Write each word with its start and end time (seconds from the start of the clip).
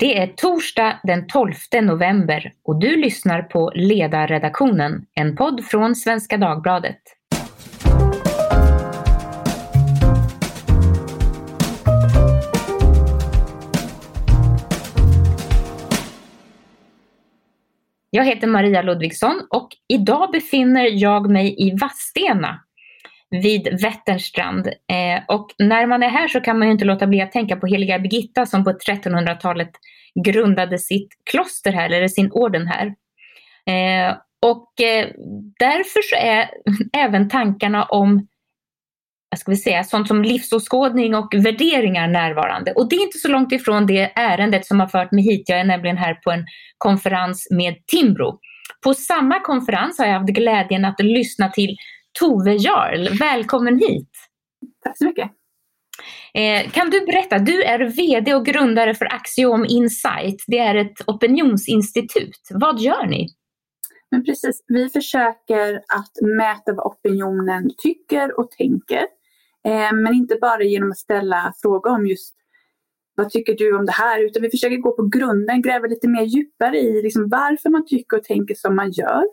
Det 0.00 0.18
är 0.18 0.26
torsdag 0.26 1.00
den 1.02 1.26
12 1.26 1.52
november 1.82 2.52
och 2.64 2.80
du 2.80 2.96
lyssnar 2.96 3.42
på 3.42 3.72
Ledarredaktionen, 3.74 5.06
en 5.14 5.36
podd 5.36 5.64
från 5.64 5.96
Svenska 5.96 6.36
Dagbladet. 6.36 6.98
Jag 18.10 18.24
heter 18.24 18.46
Maria 18.46 18.82
Ludvigsson 18.82 19.46
och 19.50 19.68
idag 19.88 20.30
befinner 20.32 20.88
jag 20.92 21.30
mig 21.30 21.54
i 21.58 21.76
Vadstena 21.80 22.60
vid 23.30 23.80
Vätternstrand. 23.82 24.66
Eh, 24.66 25.22
och 25.28 25.50
när 25.58 25.86
man 25.86 26.02
är 26.02 26.08
här 26.08 26.28
så 26.28 26.40
kan 26.40 26.58
man 26.58 26.68
ju 26.68 26.72
inte 26.72 26.84
låta 26.84 27.06
bli 27.06 27.20
att 27.20 27.32
tänka 27.32 27.56
på 27.56 27.66
heliga 27.66 27.98
Birgitta 27.98 28.46
som 28.46 28.64
på 28.64 28.70
1300-talet 28.70 29.70
grundade 30.24 30.78
sitt 30.78 31.08
kloster 31.30 31.72
här, 31.72 31.90
eller 31.90 32.08
sin 32.08 32.32
orden 32.32 32.66
här. 32.66 32.86
Eh, 33.66 34.16
och 34.42 34.80
eh, 34.80 35.08
därför 35.58 36.02
så 36.02 36.16
är 36.16 36.50
även 37.04 37.28
tankarna 37.28 37.84
om 37.84 38.26
vad 39.30 39.38
ska 39.38 39.50
vi 39.50 39.56
säga, 39.56 39.84
sånt 39.84 40.08
som 40.08 40.22
livsåskådning 40.22 41.14
och 41.14 41.34
värderingar 41.34 42.08
närvarande. 42.08 42.72
Och 42.72 42.88
det 42.88 42.96
är 42.96 43.02
inte 43.02 43.18
så 43.18 43.28
långt 43.28 43.52
ifrån 43.52 43.86
det 43.86 44.12
ärendet 44.14 44.66
som 44.66 44.80
har 44.80 44.86
fört 44.86 45.12
mig 45.12 45.24
hit. 45.24 45.48
Jag 45.48 45.60
är 45.60 45.64
nämligen 45.64 45.96
här 45.96 46.14
på 46.14 46.30
en 46.30 46.44
konferens 46.78 47.48
med 47.50 47.86
Timbro. 47.86 48.38
På 48.84 48.94
samma 48.94 49.40
konferens 49.40 49.98
har 49.98 50.06
jag 50.06 50.18
haft 50.18 50.32
glädjen 50.32 50.84
att 50.84 51.00
lyssna 51.00 51.48
till 51.48 51.76
Tove 52.18 52.54
Jarl. 52.54 53.18
Välkommen 53.18 53.78
hit! 53.78 54.10
Tack 54.84 54.98
så 54.98 55.04
mycket! 55.04 55.30
Eh, 56.34 56.70
kan 56.70 56.90
du 56.90 57.06
berätta, 57.06 57.38
du 57.38 57.62
är 57.62 57.78
VD 57.78 58.34
och 58.34 58.46
grundare 58.46 58.94
för 58.94 59.14
Axiom 59.14 59.66
Insight. 59.68 60.44
Det 60.46 60.58
är 60.58 60.74
ett 60.74 61.08
opinionsinstitut. 61.08 62.48
Vad 62.50 62.80
gör 62.80 63.06
ni? 63.06 63.28
Men 64.10 64.24
precis, 64.24 64.64
vi 64.66 64.88
försöker 64.88 65.74
att 65.76 66.36
mäta 66.36 66.72
vad 66.72 66.86
opinionen 66.86 67.70
tycker 67.78 68.40
och 68.40 68.50
tänker. 68.50 69.06
Eh, 69.64 69.92
men 69.92 70.14
inte 70.14 70.36
bara 70.40 70.62
genom 70.62 70.90
att 70.90 70.98
ställa 70.98 71.52
frågor 71.62 71.90
om 71.90 72.06
just 72.06 72.34
vad 73.14 73.30
tycker 73.30 73.54
du 73.54 73.76
om 73.76 73.86
det 73.86 73.92
här? 73.92 74.24
Utan 74.24 74.42
vi 74.42 74.50
försöker 74.50 74.76
gå 74.76 74.96
på 74.96 75.02
grunden, 75.02 75.62
gräva 75.62 75.86
lite 75.86 76.08
mer 76.08 76.22
djupare 76.22 76.78
i 76.78 77.02
liksom 77.02 77.28
varför 77.28 77.70
man 77.70 77.86
tycker 77.86 78.16
och 78.16 78.24
tänker 78.24 78.54
som 78.54 78.76
man 78.76 78.90
gör. 78.90 79.24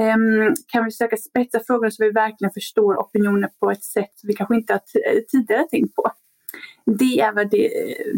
Ehm, 0.00 0.54
kan 0.66 0.84
vi 0.84 0.90
försöka 0.90 1.16
spetsa 1.16 1.60
frågorna 1.66 1.90
så 1.90 2.04
vi 2.04 2.10
verkligen 2.10 2.52
förstår 2.52 2.96
opinionen 2.96 3.50
på 3.60 3.70
ett 3.70 3.84
sätt 3.84 4.12
vi 4.22 4.32
kanske 4.34 4.54
inte 4.54 4.72
har 4.72 4.80
tidigare 5.20 5.64
tänkt 5.70 5.94
på. 5.94 6.12
Det 6.86 7.20
är 7.20 7.32
väl 7.32 7.48
det, 7.48 7.70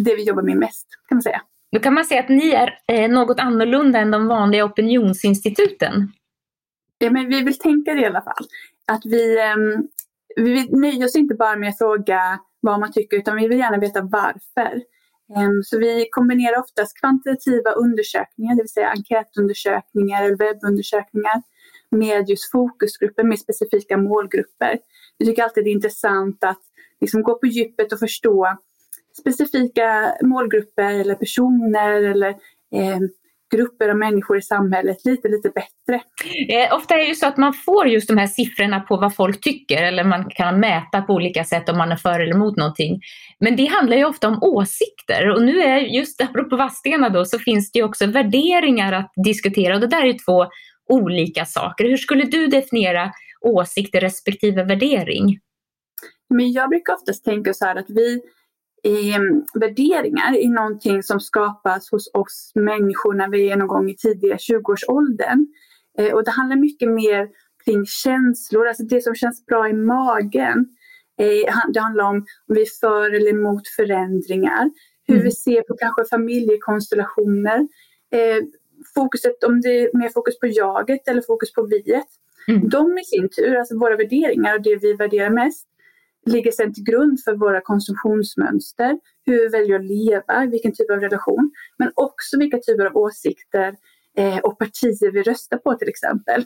det 0.05 0.15
vi 0.15 0.25
jobbar 0.25 0.43
med 0.43 0.57
mest 0.57 0.87
kan 1.09 1.17
man 1.17 1.23
säga. 1.23 1.43
Då 1.73 1.81
kan 1.81 1.95
man 1.95 2.05
säga 2.05 2.21
att 2.21 2.29
ni 2.29 2.51
är 2.51 2.79
eh, 2.89 3.11
något 3.11 3.41
annorlunda 3.41 3.99
än 3.99 4.11
de 4.11 4.27
vanliga 4.27 4.65
opinionsinstituten. 4.65 6.13
Ja, 6.99 7.11
men 7.11 7.29
vi 7.29 7.43
vill 7.43 7.59
tänka 7.59 7.95
det 7.95 8.01
i 8.01 8.07
alla 8.07 8.23
fall. 8.23 8.45
Att 8.87 9.03
vi, 9.05 9.41
ehm, 9.41 9.89
vi 10.37 10.69
nöja 10.71 11.05
oss 11.05 11.17
inte 11.17 11.35
bara 11.35 11.57
med 11.57 11.69
att 11.69 11.79
fråga 11.79 12.39
vad 12.61 12.81
man 12.81 12.93
tycker 12.93 13.17
utan 13.17 13.37
vi 13.37 13.49
vill 13.49 13.59
gärna 13.59 13.79
veta 13.79 14.01
varför. 14.01 14.83
Ehm, 15.37 15.63
så 15.65 15.79
vi 15.79 16.09
kombinerar 16.11 16.61
oftast 16.61 17.01
kvantitativa 17.01 17.71
undersökningar, 17.71 18.55
det 18.55 18.63
vill 18.63 18.73
säga 18.73 18.91
enkätundersökningar 18.91 20.25
eller 20.25 20.37
webbundersökningar 20.37 21.43
med 21.95 22.29
just 22.29 22.53
fokusgrupper, 22.53 23.25
med 23.25 23.39
specifika 23.39 23.97
målgrupper. 23.97 24.79
Vi 25.19 25.27
tycker 25.27 25.43
alltid 25.43 25.65
det 25.65 25.71
är 25.71 25.75
intressant 25.75 26.45
att 26.45 26.61
liksom 27.01 27.23
gå 27.23 27.39
på 27.39 27.47
djupet 27.47 27.93
och 27.93 27.99
förstå 27.99 28.57
specifika 29.19 30.15
målgrupper 30.23 30.95
eller 31.01 31.15
personer 31.15 32.03
eller 32.03 32.29
eh, 32.75 32.99
grupper 33.57 33.89
av 33.89 33.97
människor 33.97 34.39
i 34.39 34.43
samhället 34.43 35.05
lite, 35.05 35.29
lite 35.29 35.49
bättre. 35.49 36.01
Eh, 36.49 36.77
ofta 36.77 36.95
är 36.95 36.99
det 36.99 37.05
ju 37.05 37.15
så 37.15 37.27
att 37.27 37.37
man 37.37 37.53
får 37.53 37.89
just 37.89 38.09
de 38.09 38.19
här 38.19 38.27
siffrorna 38.27 38.81
på 38.81 38.97
vad 38.97 39.17
folk 39.17 39.41
tycker 39.41 39.83
eller 39.83 40.05
man 40.05 40.31
kan 40.31 40.61
mäta 40.61 41.03
på 41.03 41.13
olika 41.13 41.45
sätt 41.45 41.69
om 41.69 41.79
man 41.79 41.93
är 41.93 41.97
för 41.97 42.21
eller 42.21 42.35
emot 42.35 42.57
någonting. 42.57 43.01
Men 43.41 43.57
det 43.57 43.67
handlar 43.67 43.97
ju 43.97 44.05
ofta 44.05 44.29
om 44.29 44.39
åsikter 44.43 45.31
och 45.31 45.43
nu 45.43 45.63
är 45.63 45.79
just 45.79 46.21
apropå 46.21 46.57
Vadstena 46.57 47.09
då 47.09 47.25
så 47.25 47.39
finns 47.39 47.73
det 47.73 47.79
ju 47.79 47.85
också 47.85 48.07
värderingar 48.07 48.93
att 48.93 49.13
diskutera 49.25 49.75
och 49.75 49.81
det 49.81 49.87
där 49.87 50.03
är 50.03 50.07
ju 50.07 50.19
två 50.19 50.47
olika 50.89 51.45
saker. 51.45 51.85
Hur 51.85 51.97
skulle 51.97 52.25
du 52.25 52.47
definiera 52.47 53.11
åsikter 53.41 54.01
respektive 54.01 54.65
värdering? 54.65 55.39
Men 56.29 56.53
jag 56.53 56.69
brukar 56.69 56.95
oftast 56.95 57.25
tänka 57.25 57.55
så 57.55 57.65
här 57.65 57.77
att 57.77 57.91
vi 57.91 58.23
eh, 58.85 59.21
värderingar 59.55 60.35
är 60.37 60.49
någonting 60.49 61.03
som 61.03 61.21
skapas 61.21 61.91
hos 61.91 62.11
oss 62.15 62.53
människor 62.55 63.15
när 63.15 63.29
vi 63.29 63.51
är 63.51 63.57
någon 63.57 63.69
gång 63.69 63.91
i 63.91 63.97
tidiga 63.97 64.37
20-årsåldern. 64.37 65.47
Eh, 65.99 66.13
och 66.13 66.25
det 66.25 66.31
handlar 66.31 66.57
mycket 66.57 66.91
mer 66.91 67.29
kring 67.65 67.87
känslor, 67.87 68.69
alltså 68.69 68.83
det 68.83 69.01
som 69.03 69.15
känns 69.15 69.47
bra 69.47 69.69
i 69.69 69.73
magen. 69.73 70.67
Eh, 71.21 71.55
det 71.73 71.81
handlar 71.81 72.05
om 72.05 72.17
om 72.17 72.55
vi 72.55 72.63
är 72.63 72.81
för 72.81 73.15
eller 73.15 73.31
emot 73.31 73.69
förändringar, 73.69 74.71
hur 75.07 75.15
mm. 75.15 75.25
vi 75.25 75.33
ser 75.33 75.63
på 75.63 75.77
kanske 75.77 76.05
familjekonstellationer. 76.11 77.69
Fokuset, 78.95 79.45
om 79.45 79.61
det 79.61 79.69
är 79.69 79.99
mer 79.99 80.09
fokus 80.09 80.39
på 80.39 80.47
jaget 80.47 81.09
eller 81.09 81.23
fokus 81.23 81.53
på 81.53 81.63
viet. 81.63 82.07
Mm. 82.49 82.69
De 82.69 82.99
i 82.99 83.05
sin 83.05 83.29
tur, 83.29 83.57
alltså 83.57 83.79
våra 83.79 83.97
värderingar 83.97 84.55
och 84.55 84.63
det 84.63 84.77
vi 84.77 84.93
värderar 84.93 85.31
mest, 85.31 85.67
ligger 86.27 86.51
sedan 86.51 86.75
till 86.75 86.85
grund 86.85 87.21
för 87.25 87.35
våra 87.35 87.61
konsumtionsmönster, 87.61 88.99
hur 89.27 89.39
vi 89.39 89.49
väljer 89.49 89.77
att 89.79 89.85
leva, 89.85 90.47
vilken 90.51 90.73
typ 90.73 90.91
av 90.91 91.01
relation, 91.01 91.51
men 91.79 91.91
också 91.95 92.39
vilka 92.39 92.59
typer 92.59 92.85
av 92.85 92.97
åsikter 92.97 93.75
eh, 94.17 94.39
och 94.39 94.59
partier 94.59 95.13
vi 95.13 95.23
röstar 95.23 95.57
på 95.57 95.75
till 95.75 95.89
exempel. 95.89 96.45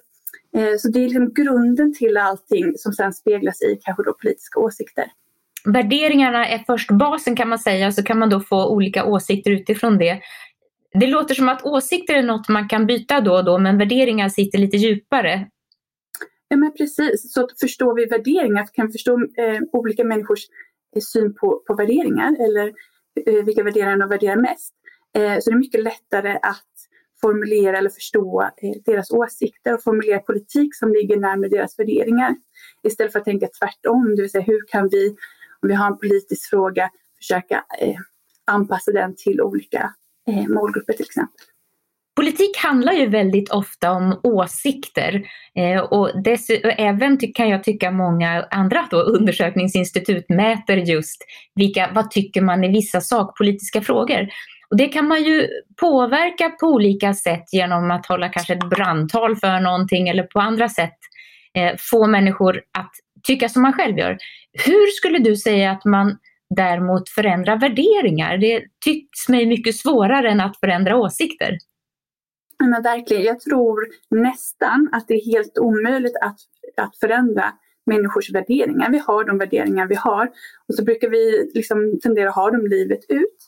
Eh, 0.56 0.76
så 0.78 0.88
det 0.88 0.98
är 0.98 1.04
liksom 1.04 1.34
grunden 1.34 1.94
till 1.94 2.16
allting 2.16 2.72
som 2.76 2.92
sedan 2.92 3.12
speglas 3.12 3.62
i 3.62 3.78
kanske 3.82 4.02
då 4.02 4.12
politiska 4.12 4.60
åsikter. 4.60 5.04
Värderingarna 5.64 6.48
är 6.48 6.58
först 6.66 6.90
basen 6.90 7.36
kan 7.36 7.48
man 7.48 7.58
säga, 7.58 7.92
så 7.92 8.02
kan 8.02 8.18
man 8.18 8.30
då 8.30 8.40
få 8.40 8.68
olika 8.68 9.04
åsikter 9.04 9.50
utifrån 9.50 9.98
det. 9.98 10.20
Det 11.00 11.06
låter 11.06 11.34
som 11.34 11.48
att 11.48 11.64
åsikter 11.64 12.14
är 12.14 12.22
något 12.22 12.48
man 12.48 12.68
kan 12.68 12.86
byta 12.86 13.20
då 13.20 13.34
och 13.34 13.44
då, 13.44 13.58
men 13.58 13.78
värderingar 13.78 14.28
sitter 14.28 14.58
lite 14.58 14.76
djupare. 14.76 15.48
Ja 16.48 16.56
men 16.56 16.72
precis, 16.72 17.32
så 17.32 17.48
förstår 17.60 17.94
vi 17.94 18.06
värderingar, 18.06 18.68
kan 18.72 18.86
vi 18.86 18.92
förstå 18.92 19.18
eh, 19.20 19.60
olika 19.72 20.04
människors 20.04 20.40
eh, 20.96 21.00
syn 21.00 21.34
på, 21.34 21.62
på 21.66 21.74
värderingar 21.74 22.36
eller 22.40 22.72
eh, 23.26 23.44
vilka 23.44 23.62
värderingar 23.62 23.96
de 23.96 24.08
värderar 24.08 24.36
mest. 24.36 24.74
Eh, 25.16 25.38
så 25.40 25.50
det 25.50 25.54
är 25.54 25.58
mycket 25.58 25.82
lättare 25.82 26.38
att 26.42 26.72
formulera 27.20 27.78
eller 27.78 27.90
förstå 27.90 28.42
eh, 28.42 28.72
deras 28.84 29.10
åsikter 29.10 29.74
och 29.74 29.82
formulera 29.82 30.18
politik 30.18 30.74
som 30.74 30.92
ligger 30.92 31.16
närmare 31.16 31.48
deras 31.48 31.78
värderingar. 31.78 32.36
Istället 32.82 33.12
för 33.12 33.18
att 33.18 33.24
tänka 33.24 33.48
tvärtom, 33.60 34.16
det 34.16 34.22
vill 34.22 34.30
säga 34.30 34.44
hur 34.44 34.66
kan 34.68 34.88
vi, 34.88 35.08
om 35.62 35.68
vi 35.68 35.74
har 35.74 35.86
en 35.86 35.98
politisk 35.98 36.50
fråga, 36.50 36.90
försöka 37.18 37.64
eh, 37.80 37.96
anpassa 38.44 38.92
den 38.92 39.14
till 39.16 39.40
olika 39.40 39.94
Eh, 40.28 40.48
målgrupper 40.48 40.92
till 40.92 41.04
exempel. 41.04 41.40
Politik 42.16 42.56
handlar 42.56 42.92
ju 42.92 43.06
väldigt 43.06 43.50
ofta 43.50 43.90
om 43.90 44.20
åsikter 44.22 45.22
eh, 45.54 45.80
och, 45.80 46.00
och 46.00 46.78
även 46.78 47.18
kan 47.34 47.48
jag 47.48 47.64
tycka 47.64 47.90
många 47.90 48.46
andra 48.50 48.86
då, 48.90 49.00
undersökningsinstitut 49.00 50.28
mäter 50.28 50.76
just 50.76 51.24
vilka, 51.54 51.90
vad 51.94 52.10
tycker 52.10 52.40
man 52.40 52.64
i 52.64 52.68
vissa 52.68 53.00
sakpolitiska 53.00 53.80
frågor. 53.80 54.28
Och 54.70 54.76
det 54.76 54.88
kan 54.88 55.08
man 55.08 55.22
ju 55.24 55.48
påverka 55.80 56.50
på 56.50 56.66
olika 56.66 57.14
sätt 57.14 57.44
genom 57.52 57.90
att 57.90 58.06
hålla 58.06 58.28
kanske 58.28 58.52
ett 58.52 58.70
brandtal 58.70 59.36
för 59.36 59.60
någonting 59.60 60.08
eller 60.08 60.22
på 60.22 60.40
andra 60.40 60.68
sätt 60.68 60.98
eh, 61.54 61.74
få 61.78 62.06
människor 62.06 62.62
att 62.78 62.90
tycka 63.22 63.48
som 63.48 63.62
man 63.62 63.72
själv 63.72 63.98
gör. 63.98 64.18
Hur 64.64 64.86
skulle 64.86 65.18
du 65.18 65.36
säga 65.36 65.70
att 65.70 65.84
man 65.84 66.18
däremot 66.56 67.08
förändra 67.08 67.56
värderingar? 67.56 68.38
Det 68.38 68.64
tycks 68.84 69.28
mig 69.28 69.46
mycket 69.46 69.76
svårare 69.76 70.30
än 70.30 70.40
att 70.40 70.60
förändra 70.60 70.96
åsikter. 70.96 71.58
Men 72.58 72.82
verkligen, 72.82 73.22
jag 73.22 73.40
tror 73.40 73.86
nästan 74.10 74.88
att 74.92 75.08
det 75.08 75.14
är 75.14 75.24
helt 75.24 75.58
omöjligt 75.58 76.16
att, 76.20 76.38
att 76.76 76.96
förändra 76.96 77.52
människors 77.86 78.30
värderingar. 78.30 78.90
Vi 78.90 78.98
har 78.98 79.24
de 79.24 79.38
värderingar 79.38 79.86
vi 79.86 79.94
har 79.94 80.30
och 80.68 80.74
så 80.74 80.84
brukar 80.84 81.08
vi 81.08 81.50
liksom 81.54 82.00
tendera 82.02 82.28
att 82.28 82.34
ha 82.34 82.50
dem 82.50 82.66
livet 82.66 83.00
ut. 83.08 83.38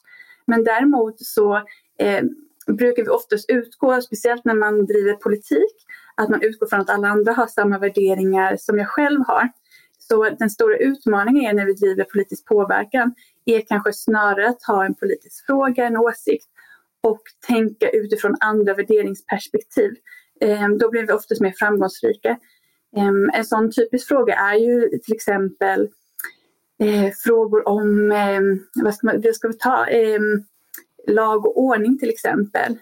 Men 0.46 0.64
däremot 0.64 1.20
så 1.20 1.56
eh, 1.98 2.24
brukar 2.66 3.02
vi 3.02 3.08
oftast 3.08 3.50
utgå, 3.50 4.00
speciellt 4.00 4.44
när 4.44 4.54
man 4.54 4.86
driver 4.86 5.12
politik, 5.12 5.74
att 6.16 6.28
man 6.28 6.42
utgår 6.42 6.66
från 6.66 6.80
att 6.80 6.90
alla 6.90 7.08
andra 7.08 7.32
har 7.32 7.46
samma 7.46 7.78
värderingar 7.78 8.56
som 8.56 8.78
jag 8.78 8.88
själv 8.88 9.20
har. 9.26 9.48
Så 10.10 10.30
den 10.38 10.50
stora 10.50 10.76
utmaningen 10.76 11.50
är 11.50 11.54
när 11.54 11.66
vi 11.66 11.72
driver 11.72 12.04
politisk 12.04 12.46
påverkan 12.46 13.14
är 13.44 13.60
kanske 13.60 13.92
snarare 13.92 14.48
att 14.48 14.62
ha 14.62 14.84
en 14.84 14.94
politisk 14.94 15.46
fråga, 15.46 15.86
en 15.86 15.96
åsikt 15.96 16.46
och 17.02 17.22
tänka 17.46 17.90
utifrån 17.90 18.36
andra 18.40 18.74
värderingsperspektiv. 18.74 19.90
Ehm, 20.40 20.78
då 20.78 20.90
blir 20.90 21.06
vi 21.06 21.12
oftast 21.12 21.40
mer 21.40 21.54
framgångsrika. 21.56 22.38
Ehm, 22.96 23.30
en 23.34 23.44
sån 23.44 23.72
typisk 23.72 24.08
fråga 24.08 24.34
är 24.34 24.54
ju 24.54 24.98
till 24.98 25.14
exempel 25.14 25.88
eh, 26.82 27.12
frågor 27.24 27.68
om, 27.68 28.12
ehm, 28.12 28.60
vad 28.74 28.94
ska, 28.94 29.06
man, 29.06 29.34
ska 29.34 29.48
vi 29.48 29.58
ta, 29.58 29.86
lag 31.06 31.46
och 31.46 31.58
ordning 31.58 31.98
till 31.98 32.10
exempel. 32.10 32.78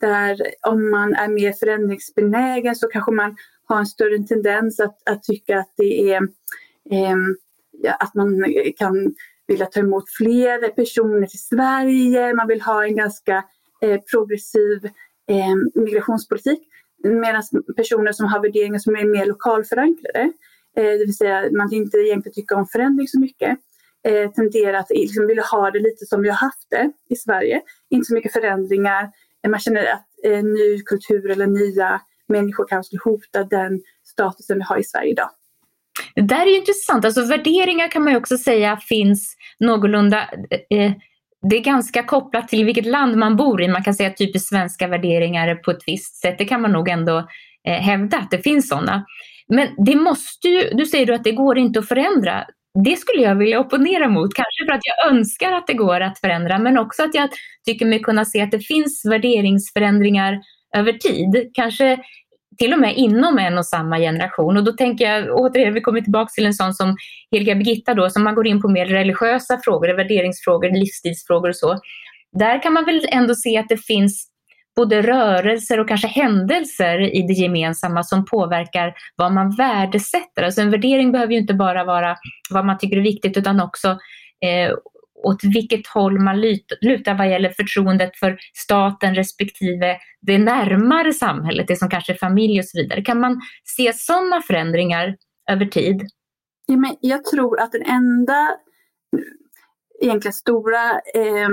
Där 0.00 0.36
om 0.66 0.90
man 0.90 1.14
är 1.14 1.28
mer 1.28 1.52
förändringsbenägen 1.52 2.76
så 2.76 2.88
kanske 2.88 3.12
man 3.12 3.36
har 3.74 3.80
en 3.80 3.86
större 3.86 4.18
tendens 4.18 4.80
att, 4.80 5.08
att 5.10 5.22
tycka 5.22 5.58
att 5.58 5.72
det 5.76 6.12
är 6.12 6.22
eh, 6.90 7.16
att 7.98 8.14
man 8.14 8.44
kan 8.76 9.14
vilja 9.46 9.66
ta 9.66 9.80
emot 9.80 10.04
fler 10.18 10.68
personer 10.68 11.26
till 11.26 11.42
Sverige. 11.42 12.34
Man 12.34 12.48
vill 12.48 12.60
ha 12.60 12.84
en 12.84 12.96
ganska 12.96 13.44
eh, 13.82 14.00
progressiv 14.10 14.84
eh, 15.28 15.82
migrationspolitik. 15.82 16.68
Medan 17.04 17.42
personer 17.76 18.12
som 18.12 18.26
har 18.26 18.40
värderingar 18.40 18.78
som 18.78 18.96
är 18.96 19.04
mer 19.04 19.26
lokalförankrade, 19.26 20.32
eh, 20.76 20.84
det 20.84 21.04
vill 21.06 21.16
säga 21.16 21.50
man 21.50 21.72
inte 21.72 21.98
egentligen 21.98 22.34
tycker 22.34 22.56
om 22.56 22.66
förändring 22.66 23.08
så 23.08 23.20
mycket, 23.20 23.58
eh, 24.08 24.30
tenderar 24.30 24.78
att 24.78 24.90
liksom 24.90 25.26
vilja 25.26 25.42
ha 25.42 25.70
det 25.70 25.78
lite 25.78 26.06
som 26.06 26.22
vi 26.22 26.28
har 26.28 26.36
haft 26.36 26.70
det 26.70 26.92
i 27.08 27.16
Sverige. 27.16 27.60
Inte 27.90 28.04
så 28.04 28.14
mycket 28.14 28.32
förändringar. 28.32 29.10
Man 29.48 29.60
känner 29.60 29.92
att 29.92 30.06
eh, 30.24 30.42
ny 30.42 30.82
kultur 30.82 31.30
eller 31.30 31.46
nya 31.46 32.00
människor 32.28 32.66
kanske 32.68 32.86
skulle 32.86 33.14
hota 33.14 33.44
den 33.44 33.80
statusen 34.04 34.58
vi 34.58 34.64
har 34.64 34.78
i 34.78 34.84
Sverige 34.84 35.10
idag. 35.10 35.30
Det 36.14 36.22
där 36.22 36.46
är 36.46 36.50
ju 36.50 36.56
intressant. 36.56 37.04
Alltså 37.04 37.24
värderingar 37.24 37.88
kan 37.88 38.04
man 38.04 38.12
ju 38.12 38.18
också 38.18 38.38
säga 38.38 38.76
finns 38.76 39.36
någorlunda 39.58 40.28
eh, 40.70 40.92
det 41.50 41.56
är 41.56 41.60
ganska 41.60 42.02
kopplat 42.02 42.48
till 42.48 42.64
vilket 42.64 42.86
land 42.86 43.16
man 43.16 43.36
bor 43.36 43.62
i. 43.62 43.68
Man 43.68 43.84
kan 43.84 43.94
säga 43.94 44.08
att 44.08 44.16
typiskt 44.16 44.48
svenska 44.48 44.88
värderingar 44.88 45.54
på 45.54 45.70
ett 45.70 45.82
visst 45.86 46.16
sätt. 46.16 46.38
Det 46.38 46.44
kan 46.44 46.62
man 46.62 46.72
nog 46.72 46.88
ändå 46.88 47.18
eh, 47.68 47.80
hävda 47.80 48.18
att 48.18 48.30
det 48.30 48.38
finns 48.38 48.68
sådana. 48.68 49.04
Men 49.48 49.68
det 49.84 49.96
måste 49.96 50.48
ju, 50.48 50.70
du 50.72 50.86
säger 50.86 51.06
du 51.06 51.14
att 51.14 51.24
det 51.24 51.32
går 51.32 51.58
inte 51.58 51.78
att 51.78 51.88
förändra. 51.88 52.44
Det 52.84 52.96
skulle 52.96 53.22
jag 53.22 53.34
vilja 53.34 53.60
opponera 53.60 54.08
mot, 54.08 54.34
kanske 54.34 54.66
för 54.66 54.72
att 54.72 54.80
jag 54.82 55.12
önskar 55.12 55.52
att 55.52 55.66
det 55.66 55.74
går 55.74 56.00
att 56.00 56.18
förändra, 56.18 56.58
men 56.58 56.78
också 56.78 57.02
att 57.02 57.14
jag 57.14 57.30
tycker 57.64 57.86
mig 57.86 58.02
kunna 58.02 58.24
se 58.24 58.40
att 58.40 58.50
det 58.50 58.60
finns 58.60 59.04
värderingsförändringar 59.04 60.40
över 60.76 60.92
tid. 60.92 61.50
Kanske 61.54 61.98
till 62.58 62.72
och 62.72 62.80
med 62.80 62.96
inom 62.96 63.38
en 63.38 63.58
och 63.58 63.66
samma 63.66 63.98
generation. 63.98 64.56
Och 64.56 64.64
då 64.64 64.72
tänker 64.72 65.04
jag 65.04 65.36
återigen, 65.36 65.74
vi 65.74 65.80
kommer 65.80 66.00
tillbaka 66.00 66.30
till 66.34 66.46
en 66.46 66.54
sån 66.54 66.74
som 66.74 66.96
Heliga 67.30 67.54
Birgitta 67.54 67.94
då, 67.94 68.10
som 68.10 68.24
man 68.24 68.34
går 68.34 68.46
in 68.46 68.62
på 68.62 68.68
mer 68.68 68.86
religiösa 68.86 69.60
frågor, 69.64 69.96
värderingsfrågor, 69.96 70.70
livsstilsfrågor 70.70 71.48
och 71.48 71.56
så. 71.56 71.78
Där 72.38 72.62
kan 72.62 72.72
man 72.72 72.84
väl 72.84 73.06
ändå 73.08 73.34
se 73.34 73.58
att 73.58 73.68
det 73.68 73.84
finns 73.84 74.28
både 74.76 75.02
rörelser 75.02 75.80
och 75.80 75.88
kanske 75.88 76.08
händelser 76.08 77.16
i 77.16 77.22
det 77.22 77.32
gemensamma 77.32 78.02
som 78.02 78.24
påverkar 78.24 78.94
vad 79.16 79.32
man 79.32 79.56
värdesätter. 79.56 80.42
Alltså 80.42 80.60
en 80.60 80.70
värdering 80.70 81.12
behöver 81.12 81.32
ju 81.32 81.38
inte 81.38 81.54
bara 81.54 81.84
vara 81.84 82.16
vad 82.50 82.66
man 82.66 82.78
tycker 82.78 82.96
är 82.96 83.00
viktigt 83.00 83.36
utan 83.36 83.60
också 83.60 83.88
eh, 84.44 84.72
åt 85.24 85.44
vilket 85.44 85.86
håll 85.86 86.20
man 86.20 86.40
lutar 86.80 87.18
vad 87.18 87.30
gäller 87.30 87.50
förtroendet 87.50 88.16
för 88.16 88.38
staten 88.54 89.14
respektive 89.14 89.96
det 90.20 90.38
närmare 90.38 91.12
samhället, 91.12 91.68
det 91.68 91.76
som 91.76 91.88
kanske 91.88 92.12
är 92.12 92.16
familj 92.16 92.58
och 92.58 92.64
så 92.64 92.78
vidare. 92.78 93.02
Kan 93.02 93.20
man 93.20 93.40
se 93.76 93.92
sådana 93.92 94.42
förändringar 94.42 95.16
över 95.50 95.66
tid? 95.66 96.02
Ja, 96.66 96.76
men 96.76 96.96
jag 97.00 97.24
tror 97.24 97.60
att 97.60 97.72
den 97.72 97.82
enda 97.82 98.56
egentligen 100.00 100.32
stora, 100.32 100.90
eh, 101.14 101.48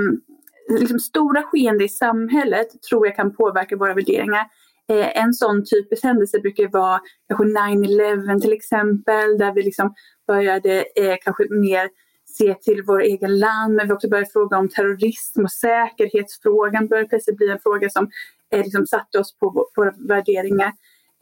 liksom 0.68 0.98
stora 0.98 1.42
skeende 1.42 1.84
i 1.84 1.88
samhället 1.88 2.68
tror 2.90 3.06
jag 3.06 3.16
kan 3.16 3.36
påverka 3.36 3.76
våra 3.76 3.94
värderingar. 3.94 4.46
Eh, 4.90 5.22
en 5.22 5.34
sån 5.34 5.64
typisk 5.64 6.04
händelse 6.04 6.38
brukar 6.38 6.68
vara 6.68 7.00
kanske 7.28 7.44
9-11 7.44 8.40
till 8.40 8.52
exempel, 8.52 9.38
där 9.38 9.54
vi 9.54 9.62
liksom 9.62 9.94
började 10.26 10.84
eh, 10.96 11.16
kanske 11.24 11.44
mer 11.50 11.88
se 12.36 12.54
till 12.54 12.82
vår 12.82 13.02
egen 13.02 13.38
land, 13.38 13.74
men 13.74 13.88
vi 13.88 13.94
också 13.94 14.08
börjat 14.08 14.32
fråga 14.32 14.58
om 14.58 14.68
terrorism 14.68 15.44
och 15.44 15.52
säkerhetsfrågan 15.52 16.88
börjar 16.88 17.04
plötsligt 17.04 17.36
bli 17.36 17.50
en 17.50 17.60
fråga 17.60 17.90
som 17.90 18.10
eh, 18.52 18.62
liksom 18.64 18.86
satte 18.86 19.18
oss 19.18 19.38
på 19.38 19.68
våra 19.76 19.92
värderingar. 20.08 20.72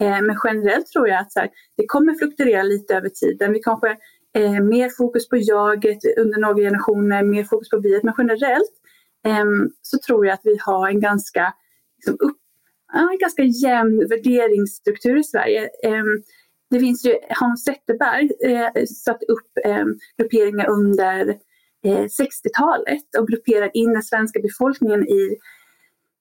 Eh, 0.00 0.20
men 0.22 0.36
generellt 0.44 0.86
tror 0.86 1.08
jag 1.08 1.20
att 1.20 1.32
så 1.32 1.40
här, 1.40 1.50
det 1.76 1.86
kommer 1.86 2.14
fluktuera 2.14 2.62
lite 2.62 2.94
över 2.94 3.08
tiden. 3.08 3.52
Vi 3.52 3.58
kanske 3.58 3.96
eh, 4.34 4.60
mer 4.60 4.90
fokus 4.90 5.28
på 5.28 5.36
jaget 5.36 5.98
under 6.18 6.40
några 6.40 6.54
generationer, 6.54 7.22
mer 7.22 7.44
fokus 7.44 7.70
på 7.70 7.80
viet, 7.80 8.02
men 8.02 8.14
generellt 8.18 8.74
eh, 9.26 9.44
så 9.82 9.98
tror 10.06 10.26
jag 10.26 10.34
att 10.34 10.44
vi 10.44 10.56
har 10.60 10.88
en 10.88 11.00
ganska, 11.00 11.54
liksom 11.96 12.16
upp, 12.28 12.36
en 12.92 13.18
ganska 13.18 13.42
jämn 13.42 14.08
värderingsstruktur 14.08 15.16
i 15.18 15.24
Sverige. 15.24 15.68
Ehm, 15.84 16.22
det 16.70 16.80
finns 16.80 17.06
ju, 17.06 17.14
Hans 17.30 17.64
Zetterberg 17.64 18.30
eh, 18.44 18.84
satte 18.84 19.26
upp 19.26 19.50
eh, 19.64 19.84
grupperingar 20.18 20.68
under 20.68 21.28
eh, 21.84 22.04
60-talet 22.04 23.16
och 23.18 23.28
grupperade 23.28 23.70
in 23.74 23.92
den 23.92 24.02
svenska 24.02 24.40
befolkningen 24.40 25.08
i 25.08 25.36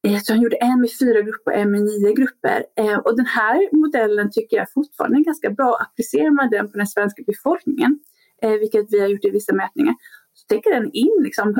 eh, 0.08 0.20
så 0.20 0.34
han 0.34 0.42
gjorde 0.42 0.56
en 0.56 0.82
med 0.82 0.90
fyra 1.00 1.22
grupper 1.22 1.52
och 1.52 1.58
en 1.58 1.72
med 1.72 1.82
nio 1.82 2.14
grupper. 2.14 2.66
Eh, 2.76 2.98
och 2.98 3.18
den 3.18 3.26
här 3.26 3.76
modellen 3.76 4.32
tycker 4.32 4.58
jag 4.58 4.72
fortfarande 4.74 5.18
är 5.18 5.24
ganska 5.24 5.50
bra. 5.50 5.78
Applicerar 5.82 6.32
man 6.32 6.50
den 6.50 6.72
på 6.72 6.78
den 6.78 6.88
svenska 6.88 7.24
befolkningen, 7.28 8.00
eh, 8.42 8.52
vilket 8.52 8.86
vi 8.90 9.00
har 9.00 9.08
gjort 9.08 9.26
i 9.26 9.30
vissa 9.30 9.54
mätningar, 9.54 9.96
så 10.34 10.46
täcker 10.48 10.72
den 10.74 10.92
in 10.94 11.18
liksom, 11.24 11.56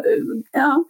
ja, 0.52 0.86